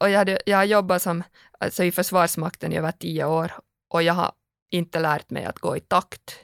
[0.00, 1.22] Och jag, hade, jag har jobbat som,
[1.60, 3.52] alltså i Försvarsmakten i över tio år
[3.88, 4.32] och jag har
[4.70, 6.38] inte lärt mig att gå i takt.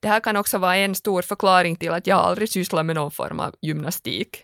[0.00, 3.10] Det här kan också vara en stor förklaring till att jag aldrig sysslat med någon
[3.10, 4.42] form av gymnastik.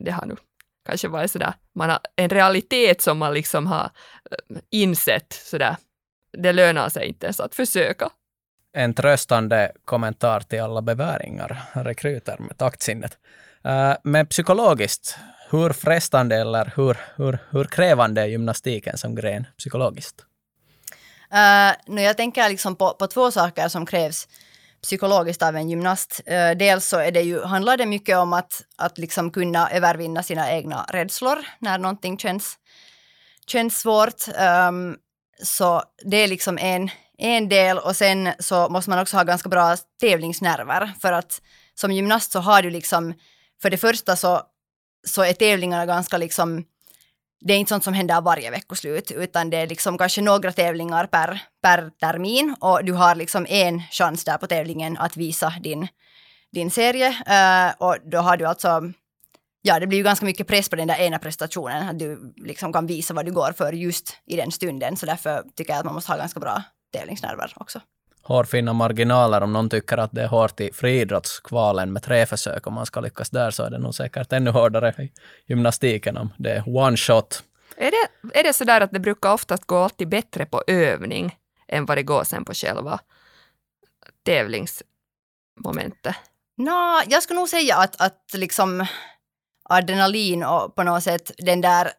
[0.00, 0.36] Det har nu
[0.86, 3.90] kanske varit sådär, man har en realitet som man liksom har
[4.30, 5.76] äh, insett sådär.
[6.38, 8.10] Det lönar sig inte ens att försöka
[8.72, 13.18] en tröstande kommentar till alla beväringar, rekryter med taktsinnet.
[13.66, 15.18] Uh, men psykologiskt,
[15.50, 20.24] hur frestande eller hur, hur, hur krävande är gymnastiken som gren psykologiskt?
[21.32, 24.28] Uh, nu jag tänker liksom på, på två saker som krävs
[24.82, 26.20] psykologiskt av en gymnast.
[26.26, 30.22] Eh, dels så är det ju, handlar det mycket om att, att liksom kunna övervinna
[30.22, 32.58] sina egna rädslor när någonting känns,
[33.46, 34.28] känns svårt.
[34.68, 34.96] Um,
[35.42, 39.48] så det är liksom en, en del och sen så måste man också ha ganska
[39.48, 41.42] bra tävlingsnerver för att
[41.74, 43.14] som gymnast så har du liksom,
[43.62, 44.42] för det första så,
[45.06, 46.64] så är tävlingarna ganska liksom,
[47.40, 51.06] det är inte sånt som händer varje veckoslut utan det är liksom kanske några tävlingar
[51.06, 55.88] per, per termin och du har liksom en chans där på tävlingen att visa din,
[56.52, 58.92] din serie uh, och då har du alltså
[59.62, 62.72] ja, det blir ju ganska mycket press på den där ena prestationen, att du liksom
[62.72, 64.96] kan visa vad du går för just i den stunden.
[64.96, 67.80] Så därför tycker jag att man måste ha ganska bra tävlingsnerver också.
[68.30, 69.40] Hårfina marginaler.
[69.40, 73.00] Om någon tycker att det är hårt i friidrottskvalen med tre försök, om man ska
[73.00, 75.12] lyckas där så är det nog säkert ännu hårdare i
[75.46, 77.42] gymnastiken om det är one shot.
[77.76, 81.36] Är det, är det så där att det brukar oftast gå alltid bättre på övning
[81.68, 83.00] än vad det går sen på själva
[84.24, 86.14] tävlingsmomentet?
[86.56, 88.86] Nå, jag skulle nog säga att, att liksom
[89.64, 91.90] adrenalin och på något sätt den där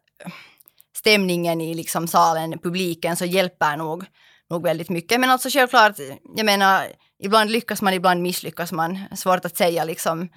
[0.96, 4.04] stämningen i liksom salen, publiken, så hjälper nog,
[4.52, 5.20] nog väldigt mycket.
[5.20, 5.98] Men alltså självklart,
[6.36, 6.86] jag menar,
[7.22, 8.98] ibland lyckas man, ibland misslyckas man.
[9.16, 10.28] Svårt att säga liksom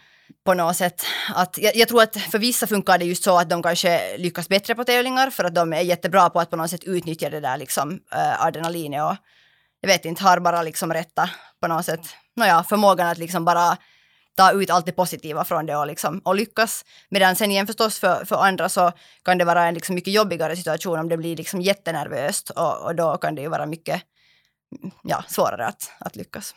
[0.46, 1.06] på något sätt.
[1.36, 4.50] Att, jag, jag, tror att för vissa funkar det just så att de kanske lyckas
[4.50, 7.40] bättre på tävlingar för att de är jättebra på att på något sätt utnyttja det
[7.40, 9.16] där liksom äh, adrenalinet och
[9.82, 11.30] jag vet inte, har bara liksom rätta
[11.62, 12.02] på något sätt,
[12.36, 13.78] nåja, förmågan att liksom bara
[14.36, 16.86] ta ut allt det positiva från det och, liksom, och lyckas.
[17.10, 18.92] Medan sen igen förstås för, för andra så
[19.24, 22.96] kan det vara en liksom mycket jobbigare situation om det blir liksom jättenervöst och, och
[22.96, 24.02] då kan det ju vara mycket
[25.04, 26.56] ja, svårare att, att lyckas.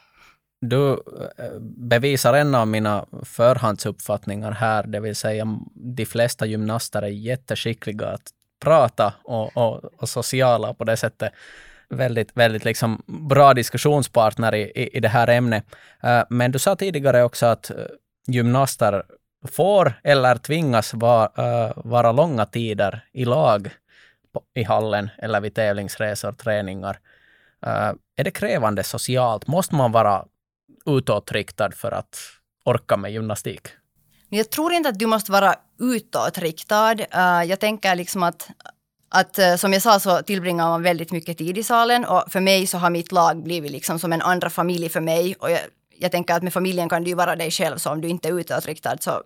[0.61, 7.09] Du eh, bevisar en av mina förhandsuppfattningar här, det vill säga de flesta gymnaster är
[7.09, 11.33] jätteskickliga att prata och, och, och sociala på det sättet
[11.91, 15.65] väldigt, väldigt liksom bra diskussionspartner i, i, i det här ämnet.
[16.05, 17.77] Uh, men du sa tidigare också att eh,
[18.27, 19.03] gymnaster
[19.49, 23.71] får eller tvingas va, uh, vara långa tider i lag
[24.33, 26.99] på, i hallen eller vid tävlingsresor, träningar.
[28.17, 29.47] är det krävande socialt?
[29.47, 30.25] Måste man vara
[30.87, 32.19] utåtriktad för att
[32.65, 33.69] orka med gymnastik?
[34.29, 36.97] Jag tror inte att du måste vara utåtriktad.
[37.45, 38.51] jag tänker liksom att
[39.09, 42.41] att eh, som jag sa så tillbringar man väldigt mycket tid i salen och för
[42.41, 45.61] mig så har mitt lag blivit liksom som en andra familj för mig och jag,
[45.99, 48.29] jag tänker att med familjen kan du ju vara dig själv så om du inte
[48.29, 49.23] är utåtriktad så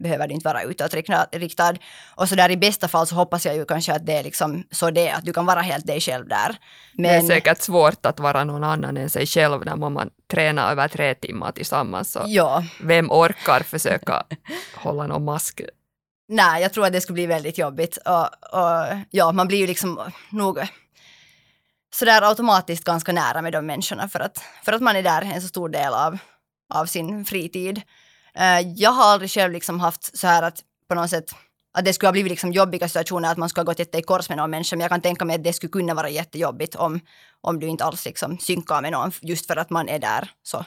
[0.00, 1.74] behöver du inte vara utåtriktad.
[2.14, 4.64] Och så där i bästa fall så hoppas jag ju kanske att det är liksom
[4.70, 6.56] så det att du kan vara helt dig själv där.
[6.94, 7.10] Men...
[7.10, 10.88] Det är säkert svårt att vara någon annan än sig själv när man tränar över
[10.88, 12.12] tre timmar tillsammans.
[12.12, 12.64] Så ja.
[12.82, 14.22] Vem orkar försöka
[14.74, 15.60] hålla någon mask
[16.32, 17.96] Nej, jag tror att det skulle bli väldigt jobbigt.
[17.96, 20.58] Och, och ja, man blir ju liksom nog
[21.94, 25.42] sådär automatiskt ganska nära med de människorna för att, för att man är där en
[25.42, 26.18] så stor del av,
[26.74, 27.82] av sin fritid.
[28.34, 31.30] Eh, jag har aldrig själv liksom haft så här att på något sätt
[31.72, 34.02] att det skulle ha blivit liksom jobbiga situationer att man skulle ha gått jätte i
[34.02, 34.76] kors med någon människa.
[34.76, 37.00] Men jag kan tänka mig att det skulle kunna vara jättejobbigt om,
[37.40, 40.64] om du inte alls liksom synkar med någon just för att man är där så,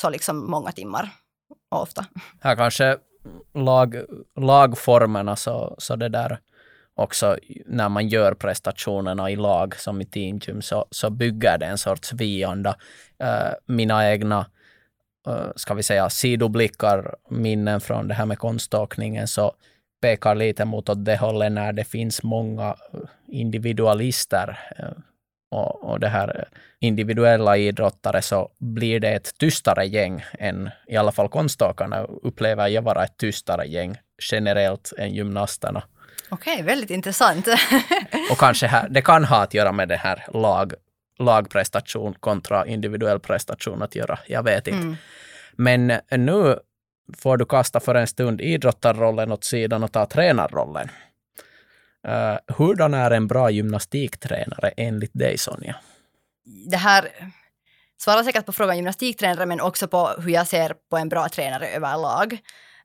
[0.00, 1.10] så liksom många timmar
[1.70, 2.06] och ofta.
[2.40, 2.98] Här kanske
[3.54, 3.96] lag,
[4.36, 6.38] lagformerna så, så det där
[6.94, 11.78] också när man gör prestationerna i lag som i teamgym så, så bygger det en
[11.78, 12.76] sorts vi-anda.
[13.22, 14.46] Uh, mina egna,
[15.28, 19.54] uh, ska vi säga, sidoblickar, minnen från det här med konståkningen så
[20.02, 25.02] pekar lite mot åt det hållet när det finns många eh, individualister uh,
[25.52, 26.48] och, och det här
[26.80, 32.82] individuella idrottare så blir det ett tystare gäng än i alla fall konståkarna upplever jag
[32.82, 33.96] vara ett tystare gäng
[34.32, 35.82] generellt än gymnasterna.
[36.28, 37.46] Okej, okay, väldigt intressant.
[38.30, 40.72] och kanske här, det kan ha att göra med det här lag,
[41.18, 44.18] lagprestation kontra individuell prestation att göra.
[44.26, 44.82] Jag vet inte.
[44.82, 44.96] Mm.
[45.52, 46.58] Men nu
[47.16, 50.88] får du kasta för en stund idrottarrollen åt sidan och ta tränarrollen.
[52.08, 55.76] Uh, hurdan är en bra gymnastiktränare enligt dig, Sonja?
[56.70, 57.08] Det här
[58.02, 61.68] svarar säkert på frågan gymnastiktränare, men också på hur jag ser på en bra tränare
[61.68, 62.32] överlag.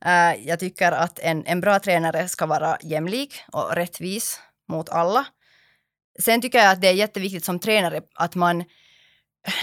[0.05, 5.25] Uh, jag tycker att en, en bra tränare ska vara jämlik och rättvis mot alla.
[6.19, 8.63] Sen tycker jag att det är jätteviktigt som tränare att man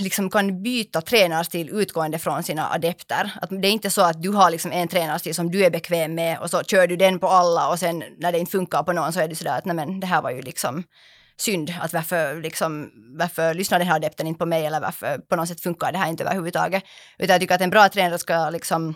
[0.00, 3.30] liksom kan byta tränarstil utgående från sina adepter.
[3.42, 6.14] Att det är inte så att du har liksom en tränarstil som du är bekväm
[6.14, 8.92] med och så kör du den på alla och sen när det inte funkar på
[8.92, 10.82] någon så är det sådär att nej men det här var ju liksom
[11.36, 15.36] synd att varför, liksom, varför lyssnar den här adepten inte på mig eller varför på
[15.36, 16.84] något sätt funkar det här inte överhuvudtaget.
[17.18, 18.94] Utan jag tycker att en bra tränare ska liksom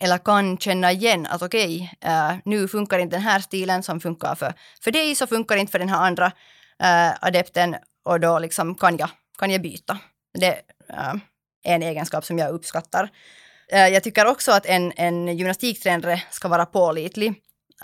[0.00, 4.00] eller kan känna igen att okej, okay, uh, nu funkar inte den här stilen som
[4.00, 8.38] funkar för, för dig, så funkar inte för den här andra uh, adepten och då
[8.38, 9.98] liksom kan jag kan jag byta.
[10.38, 11.20] Det är
[11.64, 13.10] en egenskap som jag uppskattar.
[13.68, 17.34] Eh, jag tycker också att en, en gymnastiktränare ska vara pålitlig.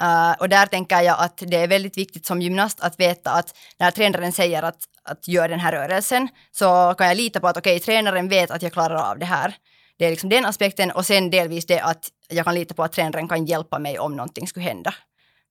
[0.00, 3.56] Uh, och där tänker jag att det är väldigt viktigt som gymnast att veta att
[3.78, 7.56] när tränaren säger att, att gör den här rörelsen så kan jag lita på att
[7.56, 9.54] okej, okay, tränaren vet att jag klarar av det här.
[9.98, 12.92] Det är liksom den aspekten och sen delvis det att jag kan lita på att
[12.92, 14.94] tränaren kan hjälpa mig om någonting skulle hända.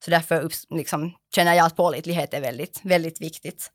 [0.04, 3.70] Så därför liksom, känner jag att pålitlighet är väldigt, väldigt viktigt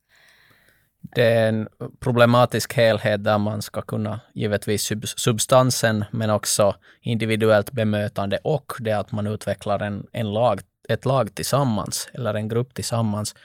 [1.16, 1.68] det är en
[2.00, 9.12] problematisk helhet där man ska kunna givetvis substansen men också individuellt bemötande och det att
[9.12, 13.36] man utvecklar en, en lag, ett lag tillsammans eller en grupp tillsammans.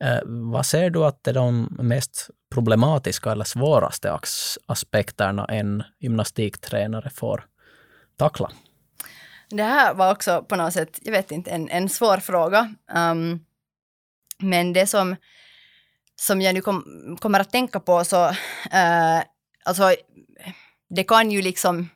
[0.00, 4.18] Eh, vad ser du att är de mest problematiska eller svåraste
[4.66, 7.44] aspekterna en gymnastiktränare får
[8.16, 8.50] tackla?
[9.50, 12.74] Det här var också på något sätt, jag vet inte, en, en svår fråga.
[12.94, 13.44] Um,
[14.38, 15.16] men det som
[16.20, 19.22] som jag nu kom, kommer att tänka på så, uh,
[19.64, 19.94] alltså
[20.90, 21.88] det kan ju liksom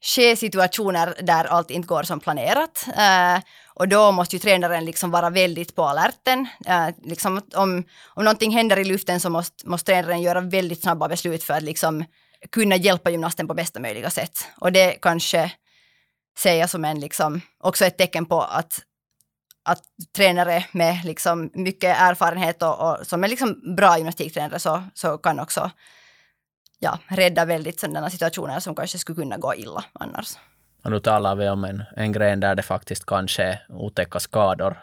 [0.00, 2.84] ske situationer där allt inte går som planerat.
[2.88, 3.42] Uh,
[3.74, 6.48] och då måste ju tränaren liksom vara väldigt på alerten.
[6.68, 7.84] Uh, liksom om,
[8.14, 11.62] om någonting händer i luften så måste, måste tränaren göra väldigt snabba beslut för att
[11.62, 12.04] liksom
[12.50, 14.48] kunna hjälpa gymnasten på bästa möjliga sätt.
[14.56, 15.52] Och det kanske
[16.38, 18.80] ser jag som en, liksom, också ett tecken på att,
[19.68, 19.82] att
[20.16, 25.40] tränare med liksom mycket erfarenhet och, och som är liksom bra gymnastiktränare så, så kan
[25.40, 25.70] också
[26.78, 30.36] ja, rädda väldigt sådana situationer som kanske skulle kunna gå illa annars.
[30.84, 34.78] Och nu talar vi om en, en gren där det faktiskt kan ske otäcka skador,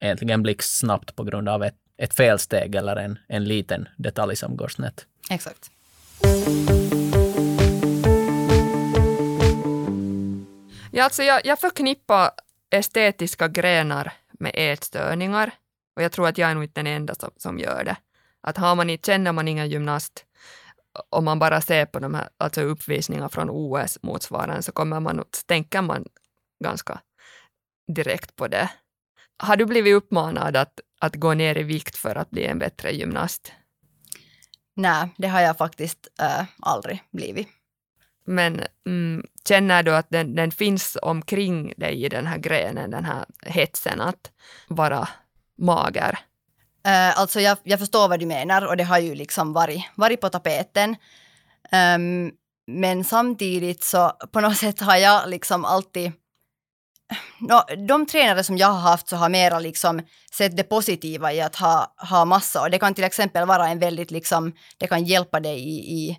[0.00, 4.68] egentligen blixtsnabbt på grund av ett, ett felsteg eller en, en liten detalj som går
[4.68, 5.06] snett.
[5.30, 5.70] Exakt.
[10.90, 12.30] Ja, alltså jag, jag förknippar
[12.72, 15.50] estetiska grenar med ätstörningar
[15.96, 17.96] och jag tror att jag är nog inte den enda som, som gör det.
[18.40, 20.24] Att har man, känner man ingen gymnast
[21.10, 25.24] om man bara ser på de här alltså uppvisningar från OS motsvarande så kommer man,
[25.46, 26.04] tänker man
[26.64, 27.00] ganska
[27.94, 28.70] direkt på det.
[29.38, 32.90] Har du blivit uppmanad att, att gå ner i vikt för att bli en bättre
[32.90, 33.52] gymnast?
[34.74, 37.48] Nej, det har jag faktiskt äh, aldrig blivit.
[38.24, 43.04] Men mm, känner du att den, den, finns omkring dig i den här grenen, den
[43.04, 44.30] här hetsen att
[44.68, 45.08] vara
[45.58, 46.18] mager?
[46.86, 50.20] Uh, alltså jag, jag förstår vad du menar och det har ju liksom varit, varit
[50.20, 50.96] på tapeten.
[51.72, 52.32] Um,
[52.66, 56.12] men samtidigt så på något sätt har jag liksom alltid
[57.40, 60.02] no, de tränare som jag har haft så har mera liksom
[60.32, 63.78] sett det positiva i att ha, ha massa och det kan till exempel vara en
[63.78, 66.18] väldigt liksom, det kan hjälpa dig i, i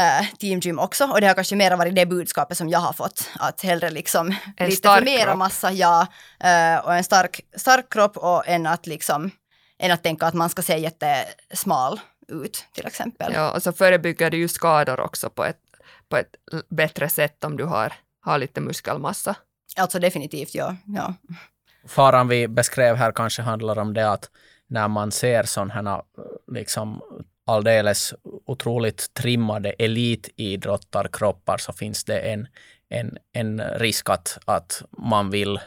[0.00, 2.92] uh, Team Gym också och det har kanske mera varit det budskapet som jag har
[2.92, 5.38] fått att hellre liksom en lite för mera kropp.
[5.38, 6.06] massa, ja,
[6.44, 9.30] uh, och en stark, stark kropp och än att liksom
[9.78, 13.32] än att tänka att man ska se jättesmal ut till exempel.
[13.34, 15.60] Ja, och så förebygger du ju skador också på ett,
[16.08, 16.34] på ett
[16.68, 19.34] bättre sätt om du har, har lite muskelmassa.
[19.76, 20.76] Alltså definitivt, ja.
[20.84, 21.14] ja.
[21.86, 24.30] Faran vi beskrev här kanske handlar om det att
[24.66, 26.02] när man ser sådana här
[26.52, 27.02] liksom
[27.50, 28.14] alldeles
[28.46, 32.48] otroligt trimmade elitidrottarkroppar så finns det en,
[32.88, 35.60] en, en risk att, att man vill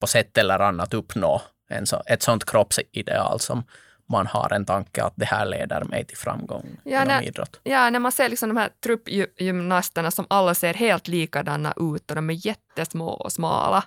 [0.00, 3.64] på sätt eller annat uppnå en så, ett sådant kroppsideal som
[4.08, 7.60] man har en tanke att det här leder mig till framgång ja, inom när, idrott.
[7.62, 12.14] Ja, när man ser liksom de här truppgymnasterna som alla ser helt likadana ut och
[12.14, 13.84] de är jättesmå och smala,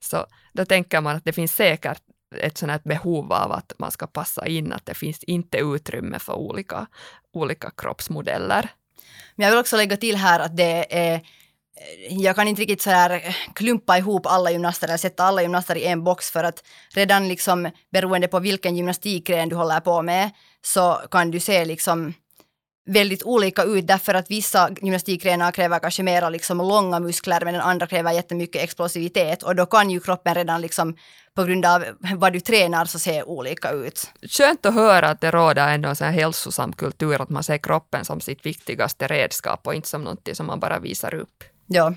[0.00, 2.02] så då tänker man att det finns säkert
[2.36, 6.18] ett sånt här behov av att man ska passa in, att det finns inte utrymme
[6.18, 6.86] för olika,
[7.32, 8.70] olika kroppsmodeller.
[9.36, 11.20] Men jag vill också lägga till här att det är
[12.10, 15.86] jag kan inte riktigt så här klumpa ihop alla gymnaster eller sätta alla gymnaster i
[15.86, 16.64] en box för att
[16.94, 20.30] redan liksom beroende på vilken gymnastikgren du håller på med
[20.62, 22.14] så kan du se liksom
[22.92, 27.62] väldigt olika ut därför att vissa gymnastikgrenar kräver kanske mera liksom långa muskler men den
[27.62, 30.96] andra kräver jättemycket explosivitet och då kan ju kroppen redan liksom
[31.34, 31.84] på grund av
[32.16, 34.10] vad du tränar så se olika ut.
[34.28, 37.58] Skönt att höra att det råder ändå en sån här hälsosam kultur att man ser
[37.58, 41.44] kroppen som sitt viktigaste redskap och inte som någonting som man bara visar upp.
[41.66, 41.94] Ja.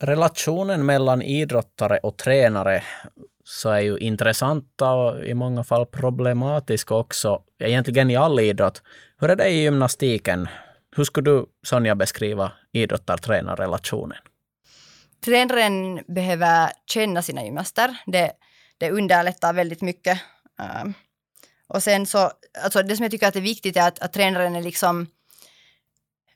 [0.00, 2.82] Relationen mellan idrottare och tränare
[3.44, 8.82] så är ju intressanta och i många fall problematiska också, egentligen i all idrott.
[9.20, 10.48] Hur är det i gymnastiken?
[10.96, 14.18] Hur skulle du, Sonja, beskriva idrottar-tränarrelationen?
[15.24, 17.96] Tränaren behöver känna sina gymnaster.
[18.06, 18.32] Det,
[18.78, 20.20] det underlättar väldigt mycket.
[20.60, 20.94] Ähm,
[21.68, 22.30] och sen så,
[22.62, 25.06] alltså det som jag tycker att är viktigt är att, att tränaren är liksom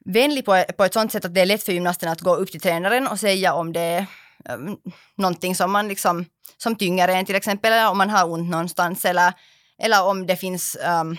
[0.05, 2.51] vänlig på, på ett sånt sätt att det är lätt för gymnasten att gå upp
[2.51, 4.07] till tränaren och säga om det är
[4.49, 4.79] um,
[5.17, 6.25] någonting som man liksom,
[6.59, 9.33] som tynger en till exempel, eller om man har ont någonstans, eller,
[9.79, 11.19] eller om det finns um,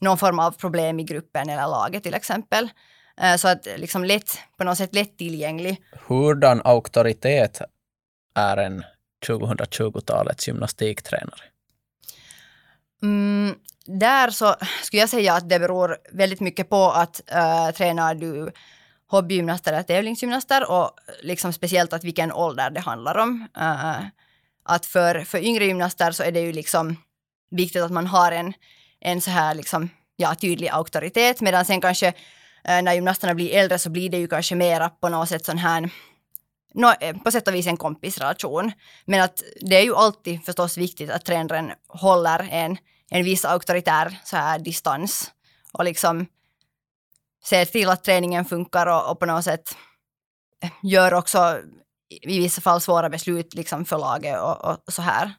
[0.00, 2.70] någon form av problem i gruppen eller laget till exempel.
[3.22, 5.82] Uh, så att liksom lätt, på något sätt lättillgänglig.
[6.06, 7.60] Hurdan auktoritet
[8.34, 8.84] är en
[9.26, 11.40] 2020-talets gymnastiktränare?
[13.02, 18.14] Mm, där så skulle jag säga att det beror väldigt mycket på att uh, tränar
[18.14, 18.50] du
[19.06, 20.90] hobbygymnaster eller tävlingsgymnaster och
[21.22, 23.48] liksom speciellt att vilken ålder det handlar om.
[23.58, 24.00] Uh,
[24.62, 26.96] att för, för yngre gymnaster så är det ju liksom
[27.50, 28.52] viktigt att man har en,
[29.00, 32.06] en så här liksom, ja, tydlig auktoritet medan sen kanske
[32.64, 35.58] eh, när gymnasterna blir äldre så blir det ju kanske mera på något sätt sån
[35.58, 35.90] här
[36.74, 38.72] no, eh, på sätt och vis en kompisrelation.
[39.04, 42.78] Men att det är ju alltid förstås viktigt att tränaren håller en
[43.10, 45.32] en viss auktoritär så här distans
[45.72, 46.26] och liksom
[47.44, 49.76] ser till att träningen funkar och, och på något sätt
[50.62, 51.60] eh, gör också
[52.10, 55.34] i vissa fall svåra beslut liksom för laget och, och så här.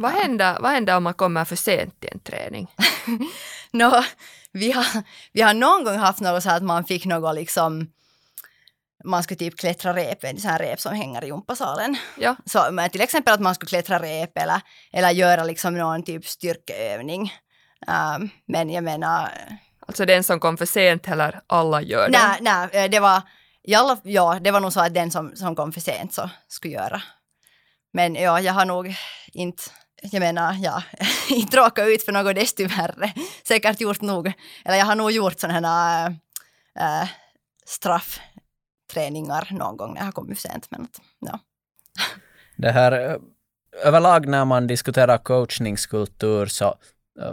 [0.00, 2.74] Vad händer, vad händer om man kommer för sent till en träning?
[3.70, 4.04] no,
[4.52, 4.86] vi, har,
[5.32, 7.90] vi har någon gång haft något så att man fick något liksom
[9.04, 11.96] man skulle typ klättra rep, en sån här rep som hänger i gympasalen.
[12.18, 12.36] Ja.
[12.46, 14.60] Så men till exempel att man skulle klättra rep eller,
[14.92, 17.32] eller göra liksom någon typ styrkeövning.
[18.16, 19.30] Um, men jag menar...
[19.86, 22.18] Alltså den som kom för sent eller alla gör det?
[22.18, 23.22] Nej, nej, eh, det var,
[23.76, 26.74] alla, ja, det var nog så att den som, som kom för sent så skulle
[26.74, 27.02] göra.
[27.92, 28.94] Men ja, jag har nog
[29.32, 29.62] inte,
[30.02, 30.82] jag menar, ja,
[31.28, 33.12] inte råka ut för något desto värre.
[33.48, 34.32] Säkert gjort nog,
[34.64, 36.16] eller jag har nog gjort sådana här
[36.78, 37.08] äh,
[37.66, 40.66] straffträningar någon gång när jag har kommit för sent.
[40.70, 41.38] Men att, ja.
[42.56, 43.16] Det här, eh,
[43.84, 46.74] överlag när man diskuterar coachningskultur så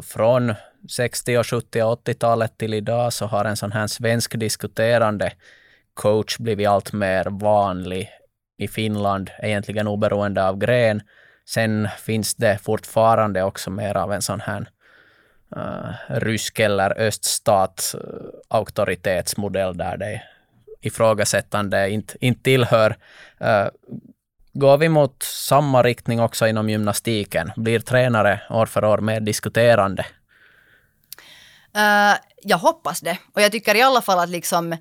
[0.01, 0.53] från
[0.89, 5.33] 60 och 70 och 80-talet till idag så har en sån här svensk diskuterande
[5.93, 8.09] coach blivit allt mer vanlig
[8.57, 11.01] i Finland, egentligen oberoende av gren.
[11.47, 14.69] Sen finns det fortfarande också mer av en sån här
[15.57, 18.01] uh, rysk eller öststat uh,
[18.47, 20.21] auktoritetsmodell där det
[20.81, 22.97] ifrågasättande inte, inte tillhör.
[23.41, 23.67] Uh,
[24.53, 27.51] går vi mot samma riktning också inom gymnastiken?
[27.55, 30.05] Blir tränare år för år mer diskuterande?
[31.77, 33.17] Uh, jag hoppas det.
[33.33, 34.77] Och jag tycker i alla fall att liksom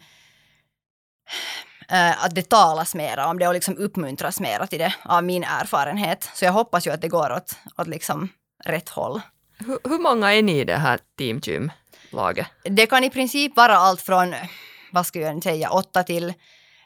[1.89, 6.31] att det talas mer om det och liksom uppmuntras mer till det av min erfarenhet.
[6.35, 8.29] Så jag hoppas ju att det går åt, åt liksom
[8.65, 9.21] rätt håll.
[9.59, 12.47] Hur, hur många är ni i det här Team Gym-laget?
[12.65, 14.35] Det kan i princip vara allt från,
[14.93, 16.35] vad ska jag säga, åtta till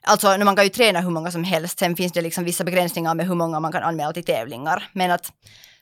[0.02, 3.14] Alltså man kan ju träna hur många som helst, sen finns det liksom vissa begränsningar
[3.14, 4.88] med hur många man kan anmäla till tävlingar.
[4.92, 5.32] Men att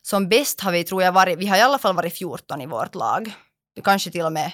[0.02, 2.66] som bäst har vi, tror jag, varit, vi har i alla fall varit 14 i
[2.66, 3.32] vårt lag.
[3.84, 4.52] Kanske till och med,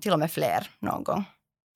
[0.00, 1.24] till och med fler någon gång.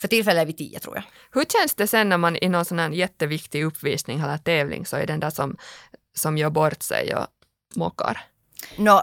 [0.03, 1.05] För tillfället är vi 10 tror jag.
[1.33, 4.97] Hur känns det sen när man i någon sån här jätteviktig uppvisning eller tävling så
[4.97, 5.57] är den där som,
[6.15, 7.27] som gör bort sig och
[7.75, 8.21] mockar?
[8.77, 9.03] Nå,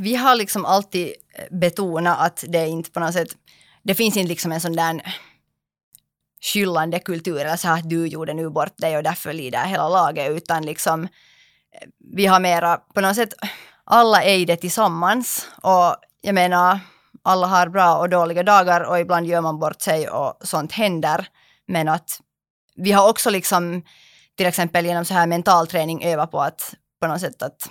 [0.00, 1.12] vi har liksom alltid
[1.50, 3.28] betonat att det inte på något sätt,
[3.82, 5.16] det finns inte liksom en sån där
[6.52, 10.30] skyllande kultur eller så att du gjorde nu bort dig och därför lider hela laget
[10.30, 11.08] utan liksom
[12.14, 13.34] vi har mera på något sätt
[13.84, 16.80] alla är i det tillsammans och jag menar
[17.24, 21.28] alla har bra och dåliga dagar och ibland gör man bort sig och sånt händer
[21.66, 22.20] men att
[22.76, 23.82] vi har också liksom
[24.36, 27.68] till exempel genom så här mental träning övat på att på något sätt att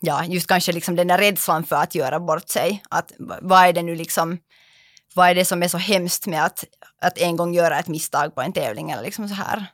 [0.00, 2.82] ja, just kanske liksom den där rädslan för att göra bort sig.
[2.90, 4.38] Att vad är det nu liksom,
[5.14, 6.64] vad är det som är så hemskt med att,
[7.00, 9.66] att en gång göra ett misstag på en tävling eller liksom så här.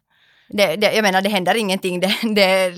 [0.53, 2.75] Det, det, jag menar, det händer ingenting, det, det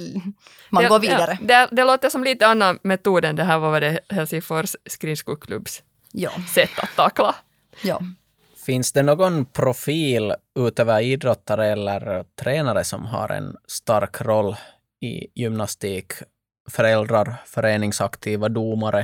[0.70, 1.38] man det, går vidare.
[1.40, 4.76] Ja, det, det låter som lite annan metod än det här, vad var det, Helsingfors
[4.86, 6.30] skridskoklubbs ja.
[6.54, 7.34] sätt att tackla.
[7.82, 8.00] Ja.
[8.66, 14.56] Finns det någon profil utöver idrottare eller tränare som har en stark roll
[15.00, 16.12] i gymnastik?
[16.70, 19.00] Föräldrar, föreningsaktiva, domare?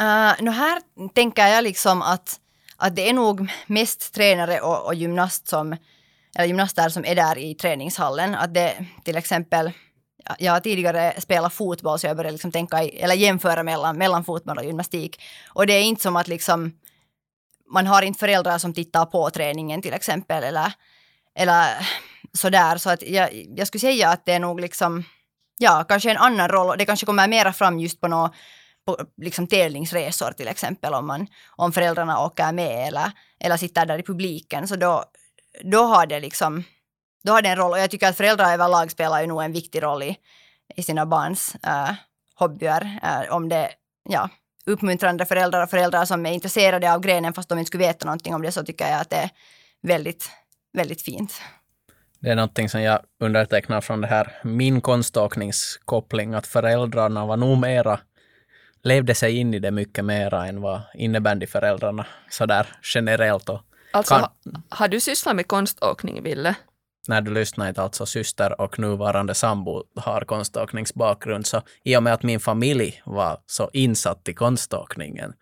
[0.00, 0.80] Uh, nu här
[1.14, 2.40] tänker jag liksom att,
[2.76, 5.76] att det är nog mest tränare och, och gymnast som,
[6.34, 8.34] eller gymnaster som är där i träningshallen.
[8.34, 9.72] Att det till exempel,
[10.38, 14.58] jag har tidigare spelat fotboll så jag började liksom tänka, eller jämföra mellan, mellan fotboll
[14.58, 15.20] och gymnastik.
[15.48, 16.72] Och det är inte som att liksom,
[17.72, 20.72] man har inte föräldrar som tittar på träningen till exempel eller,
[21.34, 21.88] eller
[22.32, 22.76] sådär.
[22.76, 25.04] Så att jag, jag skulle säga att det är nog liksom,
[25.58, 26.78] ja, kanske en annan roll.
[26.78, 28.32] Det kanske kommer mera fram just på något
[28.88, 31.26] på liksom tävlingsresor till exempel om, man,
[31.56, 33.10] om föräldrarna åker med eller,
[33.40, 34.68] eller sitter där i publiken.
[34.68, 35.04] Så då,
[35.62, 36.64] då har det liksom
[37.24, 39.52] då har det en roll och jag tycker att föräldrar överlag spelar ju nog en
[39.52, 40.16] viktig roll i,
[40.76, 41.92] i sina barns uh,
[42.34, 43.00] hobbyer.
[43.04, 43.70] Uh, om det,
[44.08, 44.28] ja,
[44.66, 48.34] uppmuntrande föräldrar och föräldrar som är intresserade av grenen fast de inte skulle veta någonting
[48.34, 49.30] om det så tycker jag att det är
[49.82, 50.30] väldigt,
[50.72, 51.42] väldigt fint.
[52.20, 57.58] Det är någonting som jag undertecknar från det här min konståkningskoppling, att föräldrarna var nog
[57.58, 58.00] mera
[58.82, 63.48] levde sig in i det mycket mera än vad innebandyföräldrarna sådär generellt.
[63.48, 63.60] Och
[63.90, 64.62] alltså, kan...
[64.68, 66.54] har du sysslat med konståkning, Ville?
[67.08, 72.12] När du lyssnar inte alltså syster och nuvarande sambo har konståkningsbakgrund, så i och med
[72.12, 75.32] att min familj var så insatt i konståkningen,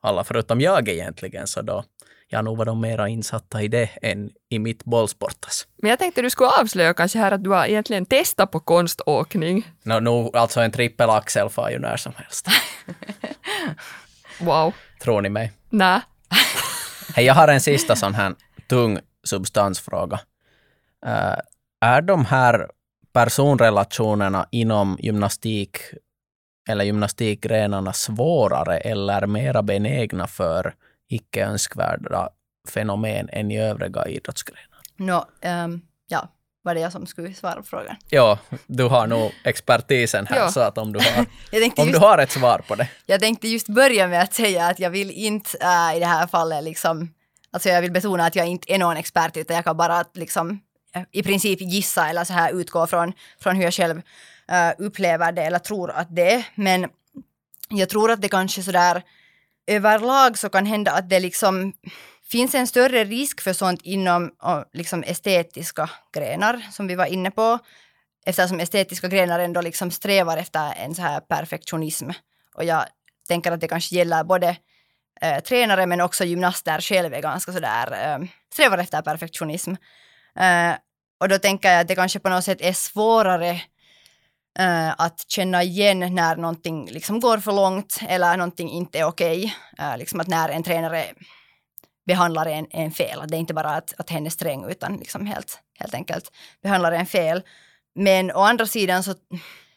[0.00, 1.84] alla förutom jag egentligen, så då
[2.28, 5.66] ja, nog var de mera insatta i det än i mitt bollsportas.
[5.76, 9.72] Men jag tänkte du skulle avslöja kanske här att du har egentligen testat på konståkning.
[9.82, 12.46] No, nu, alltså en trippelaxel far ju när som helst.
[14.40, 14.72] wow.
[15.02, 15.52] Tror ni mig?
[15.70, 16.00] Nej.
[17.16, 18.34] Hej, jag har en sista sån här
[18.68, 20.20] tung substansfråga.
[21.06, 21.36] Uh,
[21.80, 22.70] är de här
[23.12, 25.76] personrelationerna inom gymnastik
[26.68, 30.74] eller gymnastikgrenarna svårare eller mera benägna för
[31.08, 32.28] icke önskvärda
[32.68, 34.80] fenomen än i övriga idrottsgrenar?
[34.96, 35.24] No,
[35.64, 35.82] um,
[36.64, 37.96] var det jag som skulle svara på frågan?
[38.08, 40.50] Ja, du har nog expertisen här, ja.
[40.50, 41.18] så att om, du har,
[41.76, 42.88] om just, du har ett svar på det.
[43.06, 46.26] Jag tänkte just börja med att säga att jag vill inte äh, i det här
[46.26, 47.10] fallet liksom,
[47.50, 50.60] alltså jag vill betona att jag inte är någon expert, utan jag kan bara liksom
[51.12, 54.02] i princip gissa eller så här utgå från, från hur jag själv
[54.48, 56.44] äh, upplever det eller tror att det är.
[56.54, 56.88] Men
[57.68, 59.02] jag tror att det kanske sådär
[59.66, 61.72] överlag så kan hända att det liksom
[62.34, 64.30] finns en större risk för sånt inom
[64.72, 67.58] liksom estetiska grenar som vi var inne på
[68.26, 72.10] eftersom estetiska grenar ändå liksom strävar efter en så här perfektionism.
[72.54, 72.84] Och jag
[73.28, 74.56] tänker att det kanske gäller både
[75.20, 79.74] eh, tränare men också gymnaster själva är ganska sådär, eh, strävar efter perfektionism.
[80.38, 80.72] Eh,
[81.20, 83.50] och då tänker jag att det kanske på något sätt är svårare
[84.58, 89.54] eh, att känna igen när någonting liksom går för långt eller någonting inte är okej.
[89.74, 89.92] Okay.
[89.92, 91.04] Eh, liksom att när en tränare
[92.06, 95.26] behandlar en, en fel, det är inte bara att, att hen är sträng utan liksom
[95.26, 96.30] helt, helt enkelt
[96.62, 97.42] behandlar en fel.
[97.94, 99.14] Men å andra sidan så,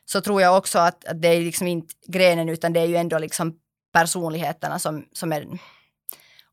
[0.06, 2.96] så tror jag också att, att det är liksom inte grenen utan det är ju
[2.96, 3.54] ändå liksom
[3.94, 5.48] personligheterna som, som är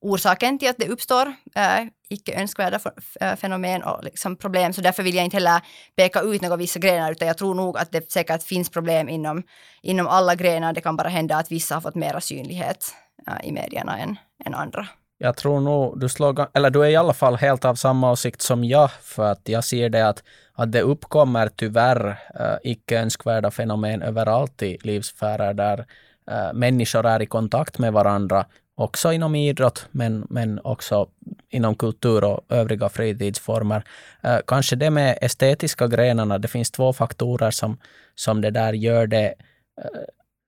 [0.00, 2.80] orsaken till att det uppstår äh, icke önskvärda
[3.20, 4.72] äh, fenomen och liksom problem.
[4.72, 5.60] Så därför vill jag inte heller
[5.96, 9.42] peka ut några vissa grenar utan jag tror nog att det säkert finns problem inom,
[9.82, 10.72] inom alla grenar.
[10.72, 12.94] Det kan bara hända att vissa har fått mera synlighet
[13.28, 14.88] äh, i medierna än, än andra.
[15.24, 18.42] Jag tror nog du slår, eller du är i alla fall helt av samma åsikt
[18.42, 20.22] som jag, för att jag ser det att,
[20.52, 25.86] att det uppkommer tyvärr äh, icke önskvärda fenomen överallt i livsfärer där
[26.30, 31.08] äh, människor är i kontakt med varandra, också inom idrott, men, men också
[31.50, 33.84] inom kultur och övriga fritidsformer.
[34.22, 37.78] Äh, kanske det med estetiska grenarna, det finns två faktorer som,
[38.14, 39.34] som det där gör det,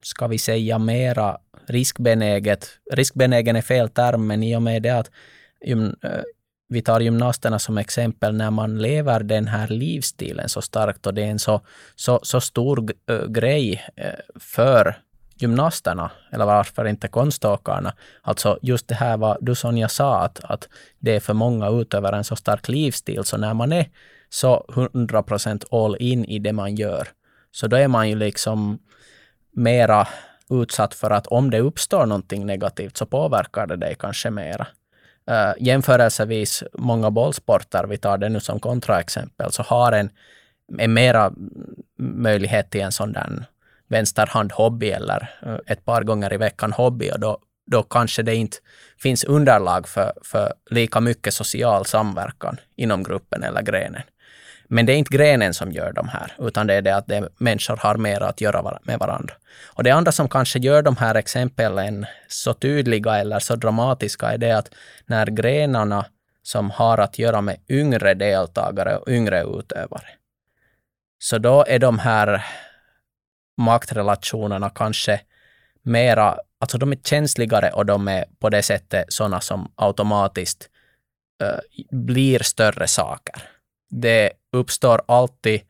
[0.03, 2.68] ska vi säga, mera riskbenäget.
[2.92, 5.10] Riskbenägen är fel term, men i och med det att
[5.66, 6.22] eh,
[6.68, 11.22] vi tar gymnasterna som exempel, när man lever den här livsstilen så starkt och det
[11.22, 11.60] är en så,
[11.96, 14.96] så, så stor eh, grej eh, för
[15.38, 17.94] gymnasterna, eller varför inte konståkarna.
[18.22, 22.16] Alltså just det här vad du Sonja sa, att, att det är för många utövare
[22.16, 23.86] en så stark livsstil, så när man är
[24.28, 27.08] så 100 procent all in i det man gör,
[27.50, 28.78] så då är man ju liksom
[29.52, 30.08] mera
[30.51, 34.66] utsatt för att om det uppstår någonting negativt så påverkar det dig kanske mera.
[35.30, 40.11] Uh, jämförelsevis många bollsporter, vi tar det nu som kontraexempel, så har en,
[40.78, 41.32] en mera
[41.99, 43.44] möjlighet till en sån där
[43.88, 48.57] vänsterhand-hobby eller uh, ett par gånger i veckan hobby och då, då kanske det inte
[48.99, 54.03] finns underlag för, för lika mycket social samverkan inom gruppen eller grenen.
[54.68, 57.28] Men det är inte grenen som gör de här, utan det är det att det
[57.38, 59.34] människor har mer att göra med varandra.
[59.64, 64.38] Och det andra som kanske gör de här exemplen så tydliga eller så dramatiska är
[64.38, 64.74] det att
[65.06, 66.06] när grenarna
[66.42, 70.08] som har att göra med yngre deltagare och yngre utövare,
[71.18, 72.44] så då är de här
[73.56, 75.20] maktrelationerna kanske
[75.82, 80.68] mera, alltså de är känsligare och de är på det sättet sådana som automatiskt
[81.42, 81.58] uh,
[81.90, 83.42] blir större saker
[83.88, 85.61] det uppstår alltid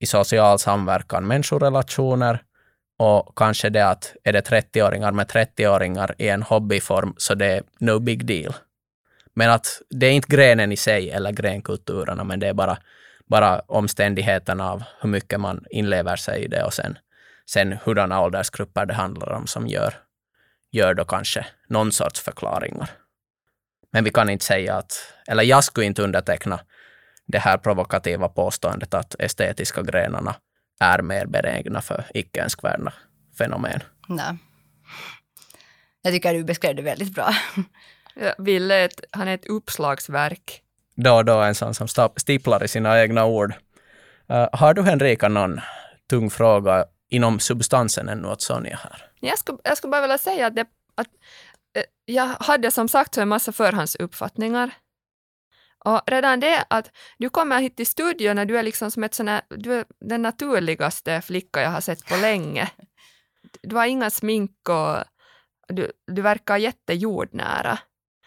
[0.00, 2.42] i social samverkan människorelationer
[2.98, 7.62] och kanske det att är det 30-åringar med 30-åringar i en hobbyform så det är
[7.78, 8.54] no big deal.
[9.34, 12.78] Men att det är inte grenen i sig eller grenkulturerna, men det är bara,
[13.26, 16.98] bara omständigheterna av hur mycket man inlever sig i det och sen,
[17.50, 19.94] sen hurdana åldersgrupper det handlar om som gör,
[20.70, 22.90] gör då kanske någon sorts förklaringar.
[23.92, 26.60] Men vi kan inte säga att, eller jag skulle inte underteckna
[27.26, 30.36] det här provokativa påståendet att estetiska grenarna
[30.80, 32.92] är mer benägna för icke önskvärda
[33.38, 33.80] fenomen.
[34.08, 34.36] Nej.
[36.02, 37.34] Jag tycker du beskrev det väldigt bra.
[38.38, 40.62] Ville, han är ett uppslagsverk.
[40.96, 43.54] Då och då en sån som stiplar i sina egna ord.
[44.30, 45.60] Uh, har du Henrika någon
[46.10, 49.10] tung fråga inom substansen ännu åt Sonja här?
[49.20, 53.14] Jag skulle, jag skulle bara vilja säga att, det, att uh, jag hade som sagt
[53.14, 54.70] så en massa förhandsuppfattningar
[55.84, 59.14] och redan det att du kommer hit till studion när du är liksom som ett
[59.14, 62.70] sån du är den naturligaste flicka jag har sett på länge.
[63.62, 65.04] Du har inga smink och
[65.68, 67.78] du, du verkar jättejordnära.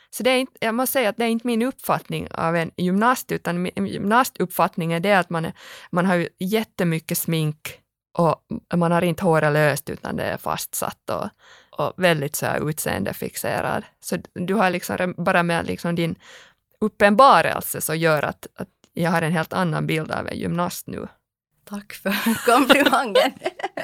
[0.09, 2.71] Så det är inte, jag måste säga att det är inte min uppfattning av en
[2.77, 5.53] gymnast, utan min gymnastuppfattning är det att man, är,
[5.91, 7.81] man har jättemycket smink
[8.17, 8.45] och
[8.77, 11.29] man har inte håret löst utan det är fastsatt och,
[11.79, 13.83] och väldigt så här utseendefixerad.
[13.99, 16.15] Så du har liksom bara med liksom din
[16.81, 21.07] uppenbarelse som gör att, att jag har en helt annan bild av en gymnast nu.
[21.69, 23.33] Tack för komplimangen.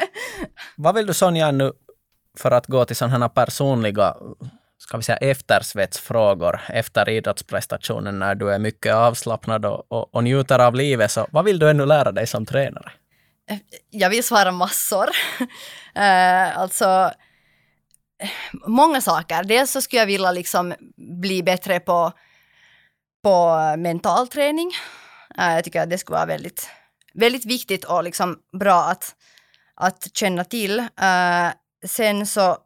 [0.78, 1.72] Vad vill du Sonja nu,
[2.38, 4.16] för att gå till sådana personliga
[4.78, 10.60] ska vi säga eftersvetsfrågor efter idrottsprestationen när du är mycket avslappnad och, och, och njuter
[10.60, 11.12] av livet.
[11.12, 12.92] Så vad vill du ännu lära dig som tränare?
[13.90, 15.08] Jag vill svara massor.
[15.98, 17.12] uh, alltså,
[18.68, 19.44] många saker.
[19.44, 20.74] Dels så skulle jag vilja liksom
[21.22, 22.12] bli bättre på
[23.24, 24.72] på mental träning.
[25.38, 26.70] Eh, jag tycker att det skulle vara väldigt,
[27.14, 29.16] väldigt viktigt och liksom bra att,
[29.76, 30.80] att känna till.
[30.80, 31.50] Eh,
[31.86, 32.58] sen så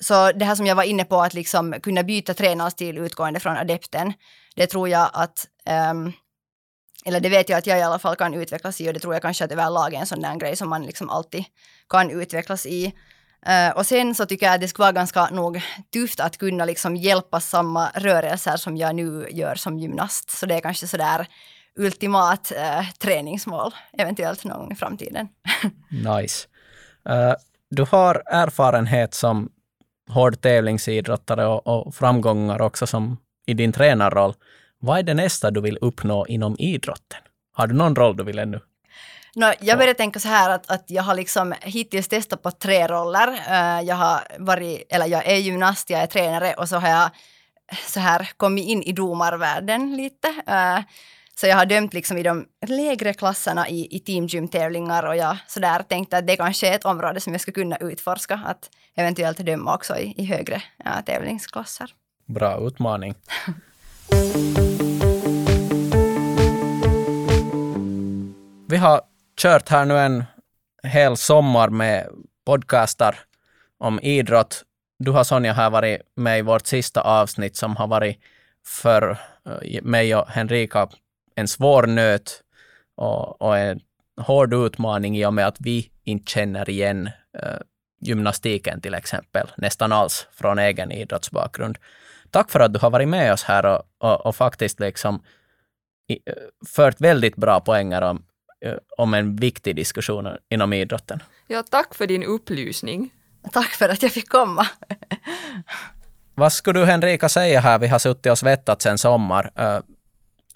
[0.00, 3.56] så det här som jag var inne på, att liksom kunna byta tränarstil utgående från
[3.56, 4.12] adepten,
[4.56, 6.12] det tror jag att, ehm,
[7.04, 9.14] eller det vet jag att jag i alla fall kan utvecklas i och det tror
[9.14, 11.44] jag kanske att överlag är en sån där grej som man liksom alltid
[11.88, 12.92] kan utvecklas i.
[13.48, 16.64] Uh, och sen så tycker jag att det skulle vara ganska nog tufft att kunna
[16.64, 20.30] liksom hjälpa samma rörelser som jag nu gör som gymnast.
[20.30, 21.26] Så det är kanske sådär
[21.78, 25.28] ultimat uh, träningsmål, eventuellt någon gång i framtiden.
[25.88, 26.48] nice.
[27.08, 27.34] Uh,
[27.70, 29.48] du har erfarenhet som
[30.10, 33.16] hård tävlingsidrottare och, och framgångar också som
[33.46, 34.34] i din tränarroll.
[34.78, 37.20] Vad är det nästa du vill uppnå inom idrotten?
[37.52, 38.60] Har du någon roll du vill ännu?
[39.36, 42.86] No, jag började tänka så här att, att jag har liksom hittills testat på tre
[42.86, 43.28] roller.
[43.28, 47.10] Uh, jag har varit, eller jag är gymnast, jag är tränare och så har jag
[47.86, 50.28] så här kommit in i domarvärlden lite.
[50.28, 50.80] Uh,
[51.34, 55.82] så jag har dömt liksom i de lägre klasserna i, i teamgymtävlingar och jag sådär
[55.82, 59.74] tänkte att det kanske är ett område som jag skulle kunna utforska, att eventuellt döma
[59.74, 61.90] också i, i högre ja, tävlingsklasser.
[62.26, 63.14] Bra utmaning.
[68.68, 69.00] Vi har
[69.36, 70.24] kört här nu en
[70.82, 72.08] hel sommar med
[72.44, 73.18] podcastar
[73.78, 74.64] om idrott.
[74.98, 78.18] Du har Sonja här varit med i vårt sista avsnitt som har varit
[78.66, 80.88] för eh, mig och Henrika
[81.34, 82.42] en svår nöt
[82.96, 83.80] och, och en
[84.20, 87.58] hård utmaning i och med att vi inte känner igen eh,
[88.00, 91.78] gymnastiken till exempel, nästan alls från egen idrottsbakgrund.
[92.30, 95.22] Tack för att du har varit med oss här och, och, och faktiskt liksom
[96.08, 96.34] i, eh,
[96.66, 98.22] fört väldigt bra poänger om,
[98.96, 101.22] om en viktig diskussion inom idrotten.
[101.46, 103.10] Ja, tack för din upplysning.
[103.52, 104.66] Tack för att jag fick komma.
[106.34, 107.78] Vad skulle du Henrika säga här?
[107.78, 109.50] Vi har suttit och svettat sen sommar.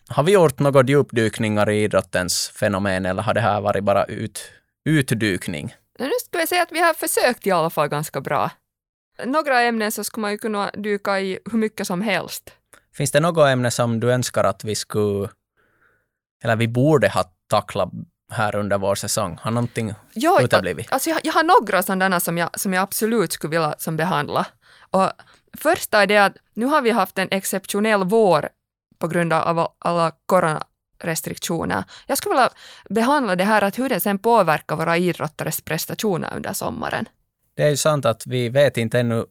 [0.09, 4.53] Har vi gjort några djupdykningar i idrottens fenomen eller har det här varit bara ut,
[4.85, 5.75] utdykning?
[5.99, 8.51] Nu skulle jag säga att vi har försökt i alla fall ganska bra.
[9.25, 12.51] Några ämnen så skulle man ju kunna dyka i hur mycket som helst.
[12.95, 15.29] Finns det något ämne som du önskar att vi skulle,
[16.45, 17.89] eller vi borde ha tacklat
[18.33, 19.39] här under vår säsong?
[19.43, 20.93] Har någonting jo, uteblivit?
[20.93, 24.47] Alltså jag, jag har några sådana som jag, som jag absolut skulle vilja som behandla.
[24.91, 25.11] Och
[25.59, 28.49] första är det att nu har vi haft en exceptionell vår
[28.99, 31.85] på grund av alla coronarestriktioner.
[32.07, 32.51] Jag skulle vilja
[32.89, 37.09] behandla det här att hur det sen påverkar våra idrottares prestationer under sommaren.
[37.55, 39.25] Det är ju sant att vi vet inte ännu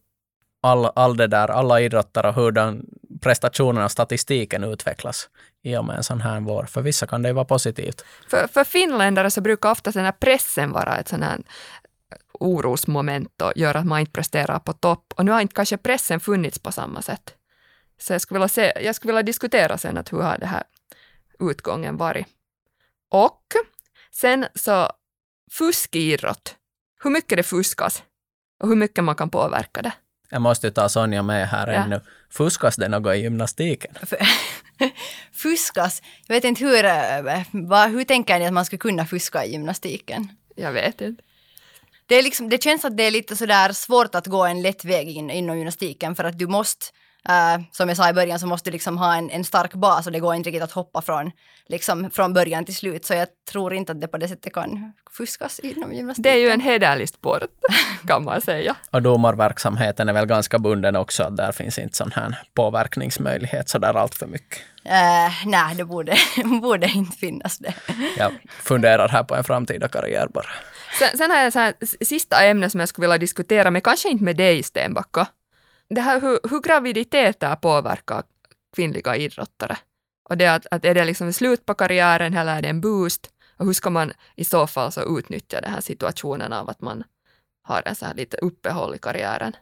[0.62, 2.86] all, all det där, alla idrottare och hur den
[3.22, 5.30] prestationerna och statistiken utvecklas
[5.64, 6.64] i och med en sån här vår.
[6.64, 8.06] För vissa kan det ju vara positivt.
[8.28, 13.42] För, för finländare så brukar ofta den här pressen vara ett sån här eh, orosmoment
[13.42, 15.14] och göra att man inte presterar på topp.
[15.16, 17.36] Och nu har inte kanske pressen funnits på samma sätt.
[18.02, 20.64] Så jag skulle vilja, se, jag skulle vilja diskutera sen att hur har det här
[21.40, 22.28] utgången varit.
[23.10, 23.44] Och
[24.12, 24.92] sen så
[25.52, 26.56] fuskidrott.
[27.04, 28.04] Hur mycket det fuskas
[28.60, 29.94] och hur mycket man kan påverka det.
[30.30, 31.74] Jag måste ta Sonja med här ja.
[31.74, 32.02] ännu.
[32.30, 33.94] Fuskas det något i gymnastiken?
[35.34, 36.02] fuskas?
[36.28, 39.52] Jag vet inte hur, eh, vad, hur tänker ni att man skulle kunna fuska i
[39.52, 40.32] gymnastiken?
[40.56, 41.24] Jag vet inte.
[42.06, 44.86] Det, är liksom, det känns att det är lite sådär svårt att gå en lätt
[44.86, 46.86] väg in, inom gymnastiken för att du måste
[47.30, 50.06] Uh, som jag sa i början så måste du liksom ha en, en, stark bas
[50.06, 51.32] och det går inte riktigt att hoppa från,
[51.68, 53.06] liksom, från början till slut.
[53.06, 56.24] Så jag tror inte att det på det sättet kan fuskas inom gymnastiken.
[56.24, 57.44] Det är ju en hederlig sport
[58.08, 58.76] kan man säga.
[58.92, 61.30] och domarverksamheten är väl ganska bunden också.
[61.30, 64.60] Där finns inte sån här påverkningsmöjlighet så där allt för mycket.
[64.86, 66.18] Uh, nej, det borde,
[66.62, 67.74] borde inte finnas det.
[68.18, 70.50] jag funderar här på en framtida karriär bara.
[71.00, 71.74] Sen, sen har jag så här,
[72.06, 75.28] sista ämne som jag skulle vilja diskutera, men kanske inte med dig Stenbacka
[75.90, 78.24] det här hur, hur graviditeter påverkar
[78.76, 79.78] kvinnliga idrottare.
[80.30, 83.30] Och det att, att är det liksom slut på karriären eller är det en boost?
[83.58, 87.04] Och hur ska man i så fall så utnyttja den här situationen av att man
[87.64, 89.56] har en så här lite uppehåll i karriären?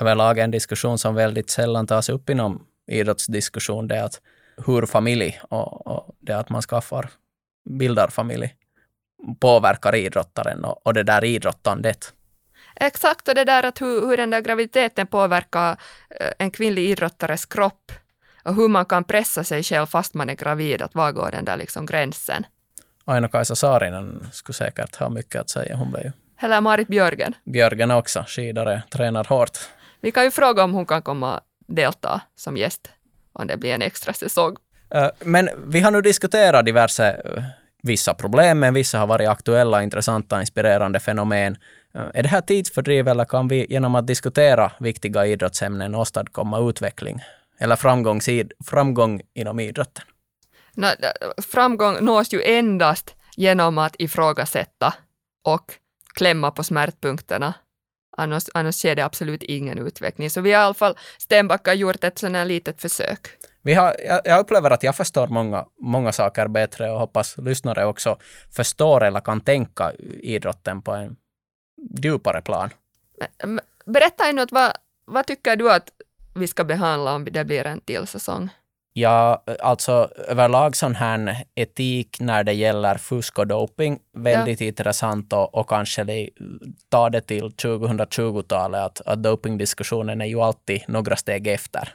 [0.00, 4.20] Överlag en diskussion som väldigt sällan tas upp inom idrottsdiskussion, det är att
[4.66, 7.10] hur familj och, och det att man skaffar,
[7.70, 8.54] bildar familj
[9.40, 12.14] påverkar idrottaren och, och det där idrottandet.
[12.80, 15.76] Exakt, och det där att hur, hur den där graviditeten påverkar
[16.20, 17.92] eh, en kvinnlig idrottares kropp
[18.44, 21.44] och hur man kan pressa sig själv fast man är gravid, att var går den
[21.44, 22.46] där liksom gränsen?
[23.04, 25.76] Aino-Kaisa Saarinen skulle säkert ha mycket att säga.
[25.76, 26.12] Hon blev ju...
[26.40, 27.34] Eller Marit Björgen.
[27.44, 29.58] Björgen också, skidare, tränar hårt.
[30.00, 32.90] Vi kan ju fråga om hon kan komma och delta som gäst
[33.32, 34.56] om det blir en extra säsong.
[34.94, 37.42] Eh, men vi har nu diskuterat diverse, eh,
[37.82, 41.56] vissa problem, men vissa har varit aktuella, intressanta, inspirerande fenomen.
[41.94, 47.20] Eh, är det här tidsfördriv eller kan vi genom att diskutera viktiga idrottsämnen åstadkomma utveckling
[47.58, 48.20] eller framgång,
[48.64, 50.04] framgång inom idrotten?
[51.52, 54.94] framgång nås ju endast genom att ifrågasätta
[55.44, 55.74] och
[56.14, 57.54] klämma på smärtpunkterna.
[58.16, 60.30] Annars, annars sker det absolut ingen utveckling.
[60.30, 63.28] Så vi har i alla fall, Stenbacka gjort ett sådant här litet försök.
[63.62, 68.18] Vi har, jag upplever att jag förstår många, många saker bättre och hoppas lyssnare också
[68.50, 71.16] förstår eller kan tänka idrotten på en
[72.02, 72.70] djupare plan.
[73.84, 74.72] Berätta något, vad,
[75.04, 75.90] vad tycker du att
[76.34, 78.50] vi ska behandla om det blir en till säsong?
[78.92, 84.66] Ja, alltså överlag sån här etik när det gäller fusk och doping, väldigt ja.
[84.66, 86.28] intressant och, och kanske
[86.88, 91.88] ta det till 2020-talet, att, att dopingdiskussionen är ju alltid några steg efter.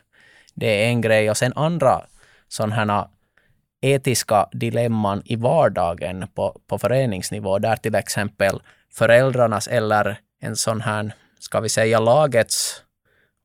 [0.54, 2.02] Det är en grej och sen andra
[2.48, 3.08] sådana här
[3.82, 8.60] etiska dilemman i vardagen på, på föreningsnivå, där till exempel
[8.98, 12.82] föräldrarnas eller en sån här, ska vi säga lagets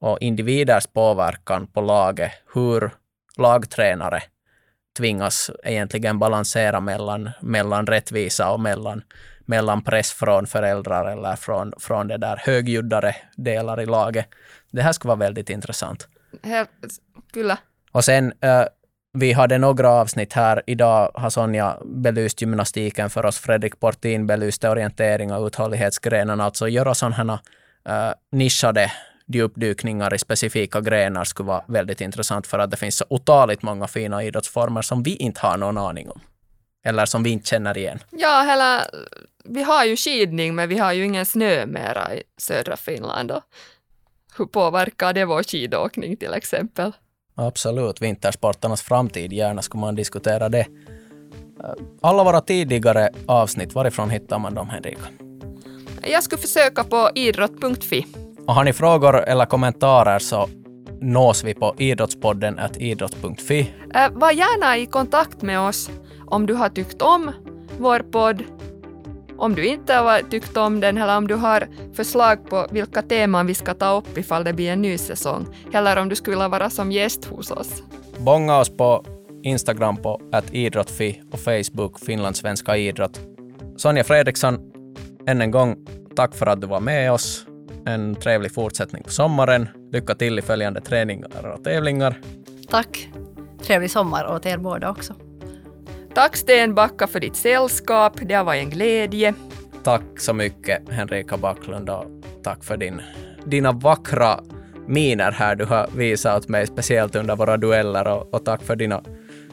[0.00, 2.90] och individers påverkan på laget, hur
[3.36, 4.22] lagtränare
[4.98, 9.02] tvingas egentligen balansera mellan, mellan rättvisa och mellan,
[9.46, 14.26] mellan press från föräldrar eller från, från det där högljuddare delar i laget.
[14.70, 16.08] Det här skulle vara väldigt intressant.
[17.32, 17.58] Kyllä.
[17.92, 18.64] Och sen, äh,
[19.12, 20.62] vi hade några avsnitt här.
[20.66, 23.38] Idag har Sonja belyst gymnastiken för oss.
[23.38, 26.44] Fredrik Portin belyste orientering och uthållighetsgrenarna.
[26.44, 27.40] Alltså göra sådana
[27.88, 28.92] äh, eh, nischade
[29.26, 33.86] djupdykningar i specifika grenar skulle vara väldigt intressant för att det finns så otaligt många
[33.86, 36.20] fina idrottsformer som vi inte har någon aning om.
[36.84, 37.98] Eller som vi inte känner igen.
[38.10, 38.84] Ja, hela,
[39.44, 43.30] vi har ju skidning men vi har ju ingen snö mera i södra Finland.
[43.30, 43.42] Och
[44.38, 46.92] hur påverkar det vår skidåkning till exempel?
[47.40, 50.66] Absolut, vintersporternas framtid, gärna skulle man diskutera det.
[52.02, 55.00] Alla våra tidigare avsnitt, varifrån hittar man dem Henrika?
[56.02, 58.06] Jag skulle försöka på idrott.fi.
[58.46, 60.48] Och har ni frågor eller kommentarer så
[61.00, 63.74] nås vi på idrottspodden idrott.fi.
[63.94, 65.90] Äh, var gärna i kontakt med oss
[66.26, 67.32] om du har tyckt om
[67.78, 68.42] vår podd,
[69.40, 73.46] om du inte har tyckt om den eller om du har förslag på vilka teman
[73.46, 76.48] vi ska ta upp ifall det blir en ny säsong, eller om du skulle vilja
[76.48, 77.82] vara som gäst hos oss.
[78.18, 79.04] Bonga oss på
[79.42, 80.20] Instagram på
[80.52, 83.20] idrottfi och Facebook finlandssvenska idrott.
[83.76, 84.58] Sonja Fredriksson,
[85.26, 85.76] än en gång
[86.16, 87.46] tack för att du var med oss
[87.86, 89.68] en trevlig fortsättning på sommaren.
[89.92, 92.20] Lycka till i följande träningar och tävlingar.
[92.68, 93.08] Tack.
[93.62, 95.14] Trevlig sommar åt er båda också.
[96.14, 98.12] Tack Stenbacka för ditt sällskap.
[98.22, 99.34] Det har varit en glädje.
[99.84, 102.04] Tack så mycket Henrika Backlund och
[102.42, 103.00] tack för din,
[103.44, 104.40] dina vackra
[104.86, 109.02] miner här du har visat mig, speciellt under våra dueller och, och tack för dina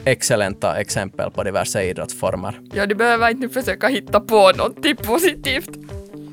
[0.04, 2.60] excellenta exempel på diverse idrottsformer.
[2.74, 5.70] Ja, du behöver inte försöka hitta på någonting positivt.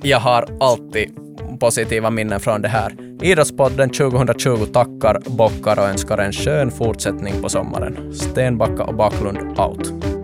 [0.02, 1.16] Jag har alltid
[1.60, 2.96] positiva minnen från det här.
[3.22, 8.14] Idrottspodden 2020 tackar, bockar och önskar en skön fortsättning på sommaren.
[8.14, 10.15] Stenbacka och Backlund out.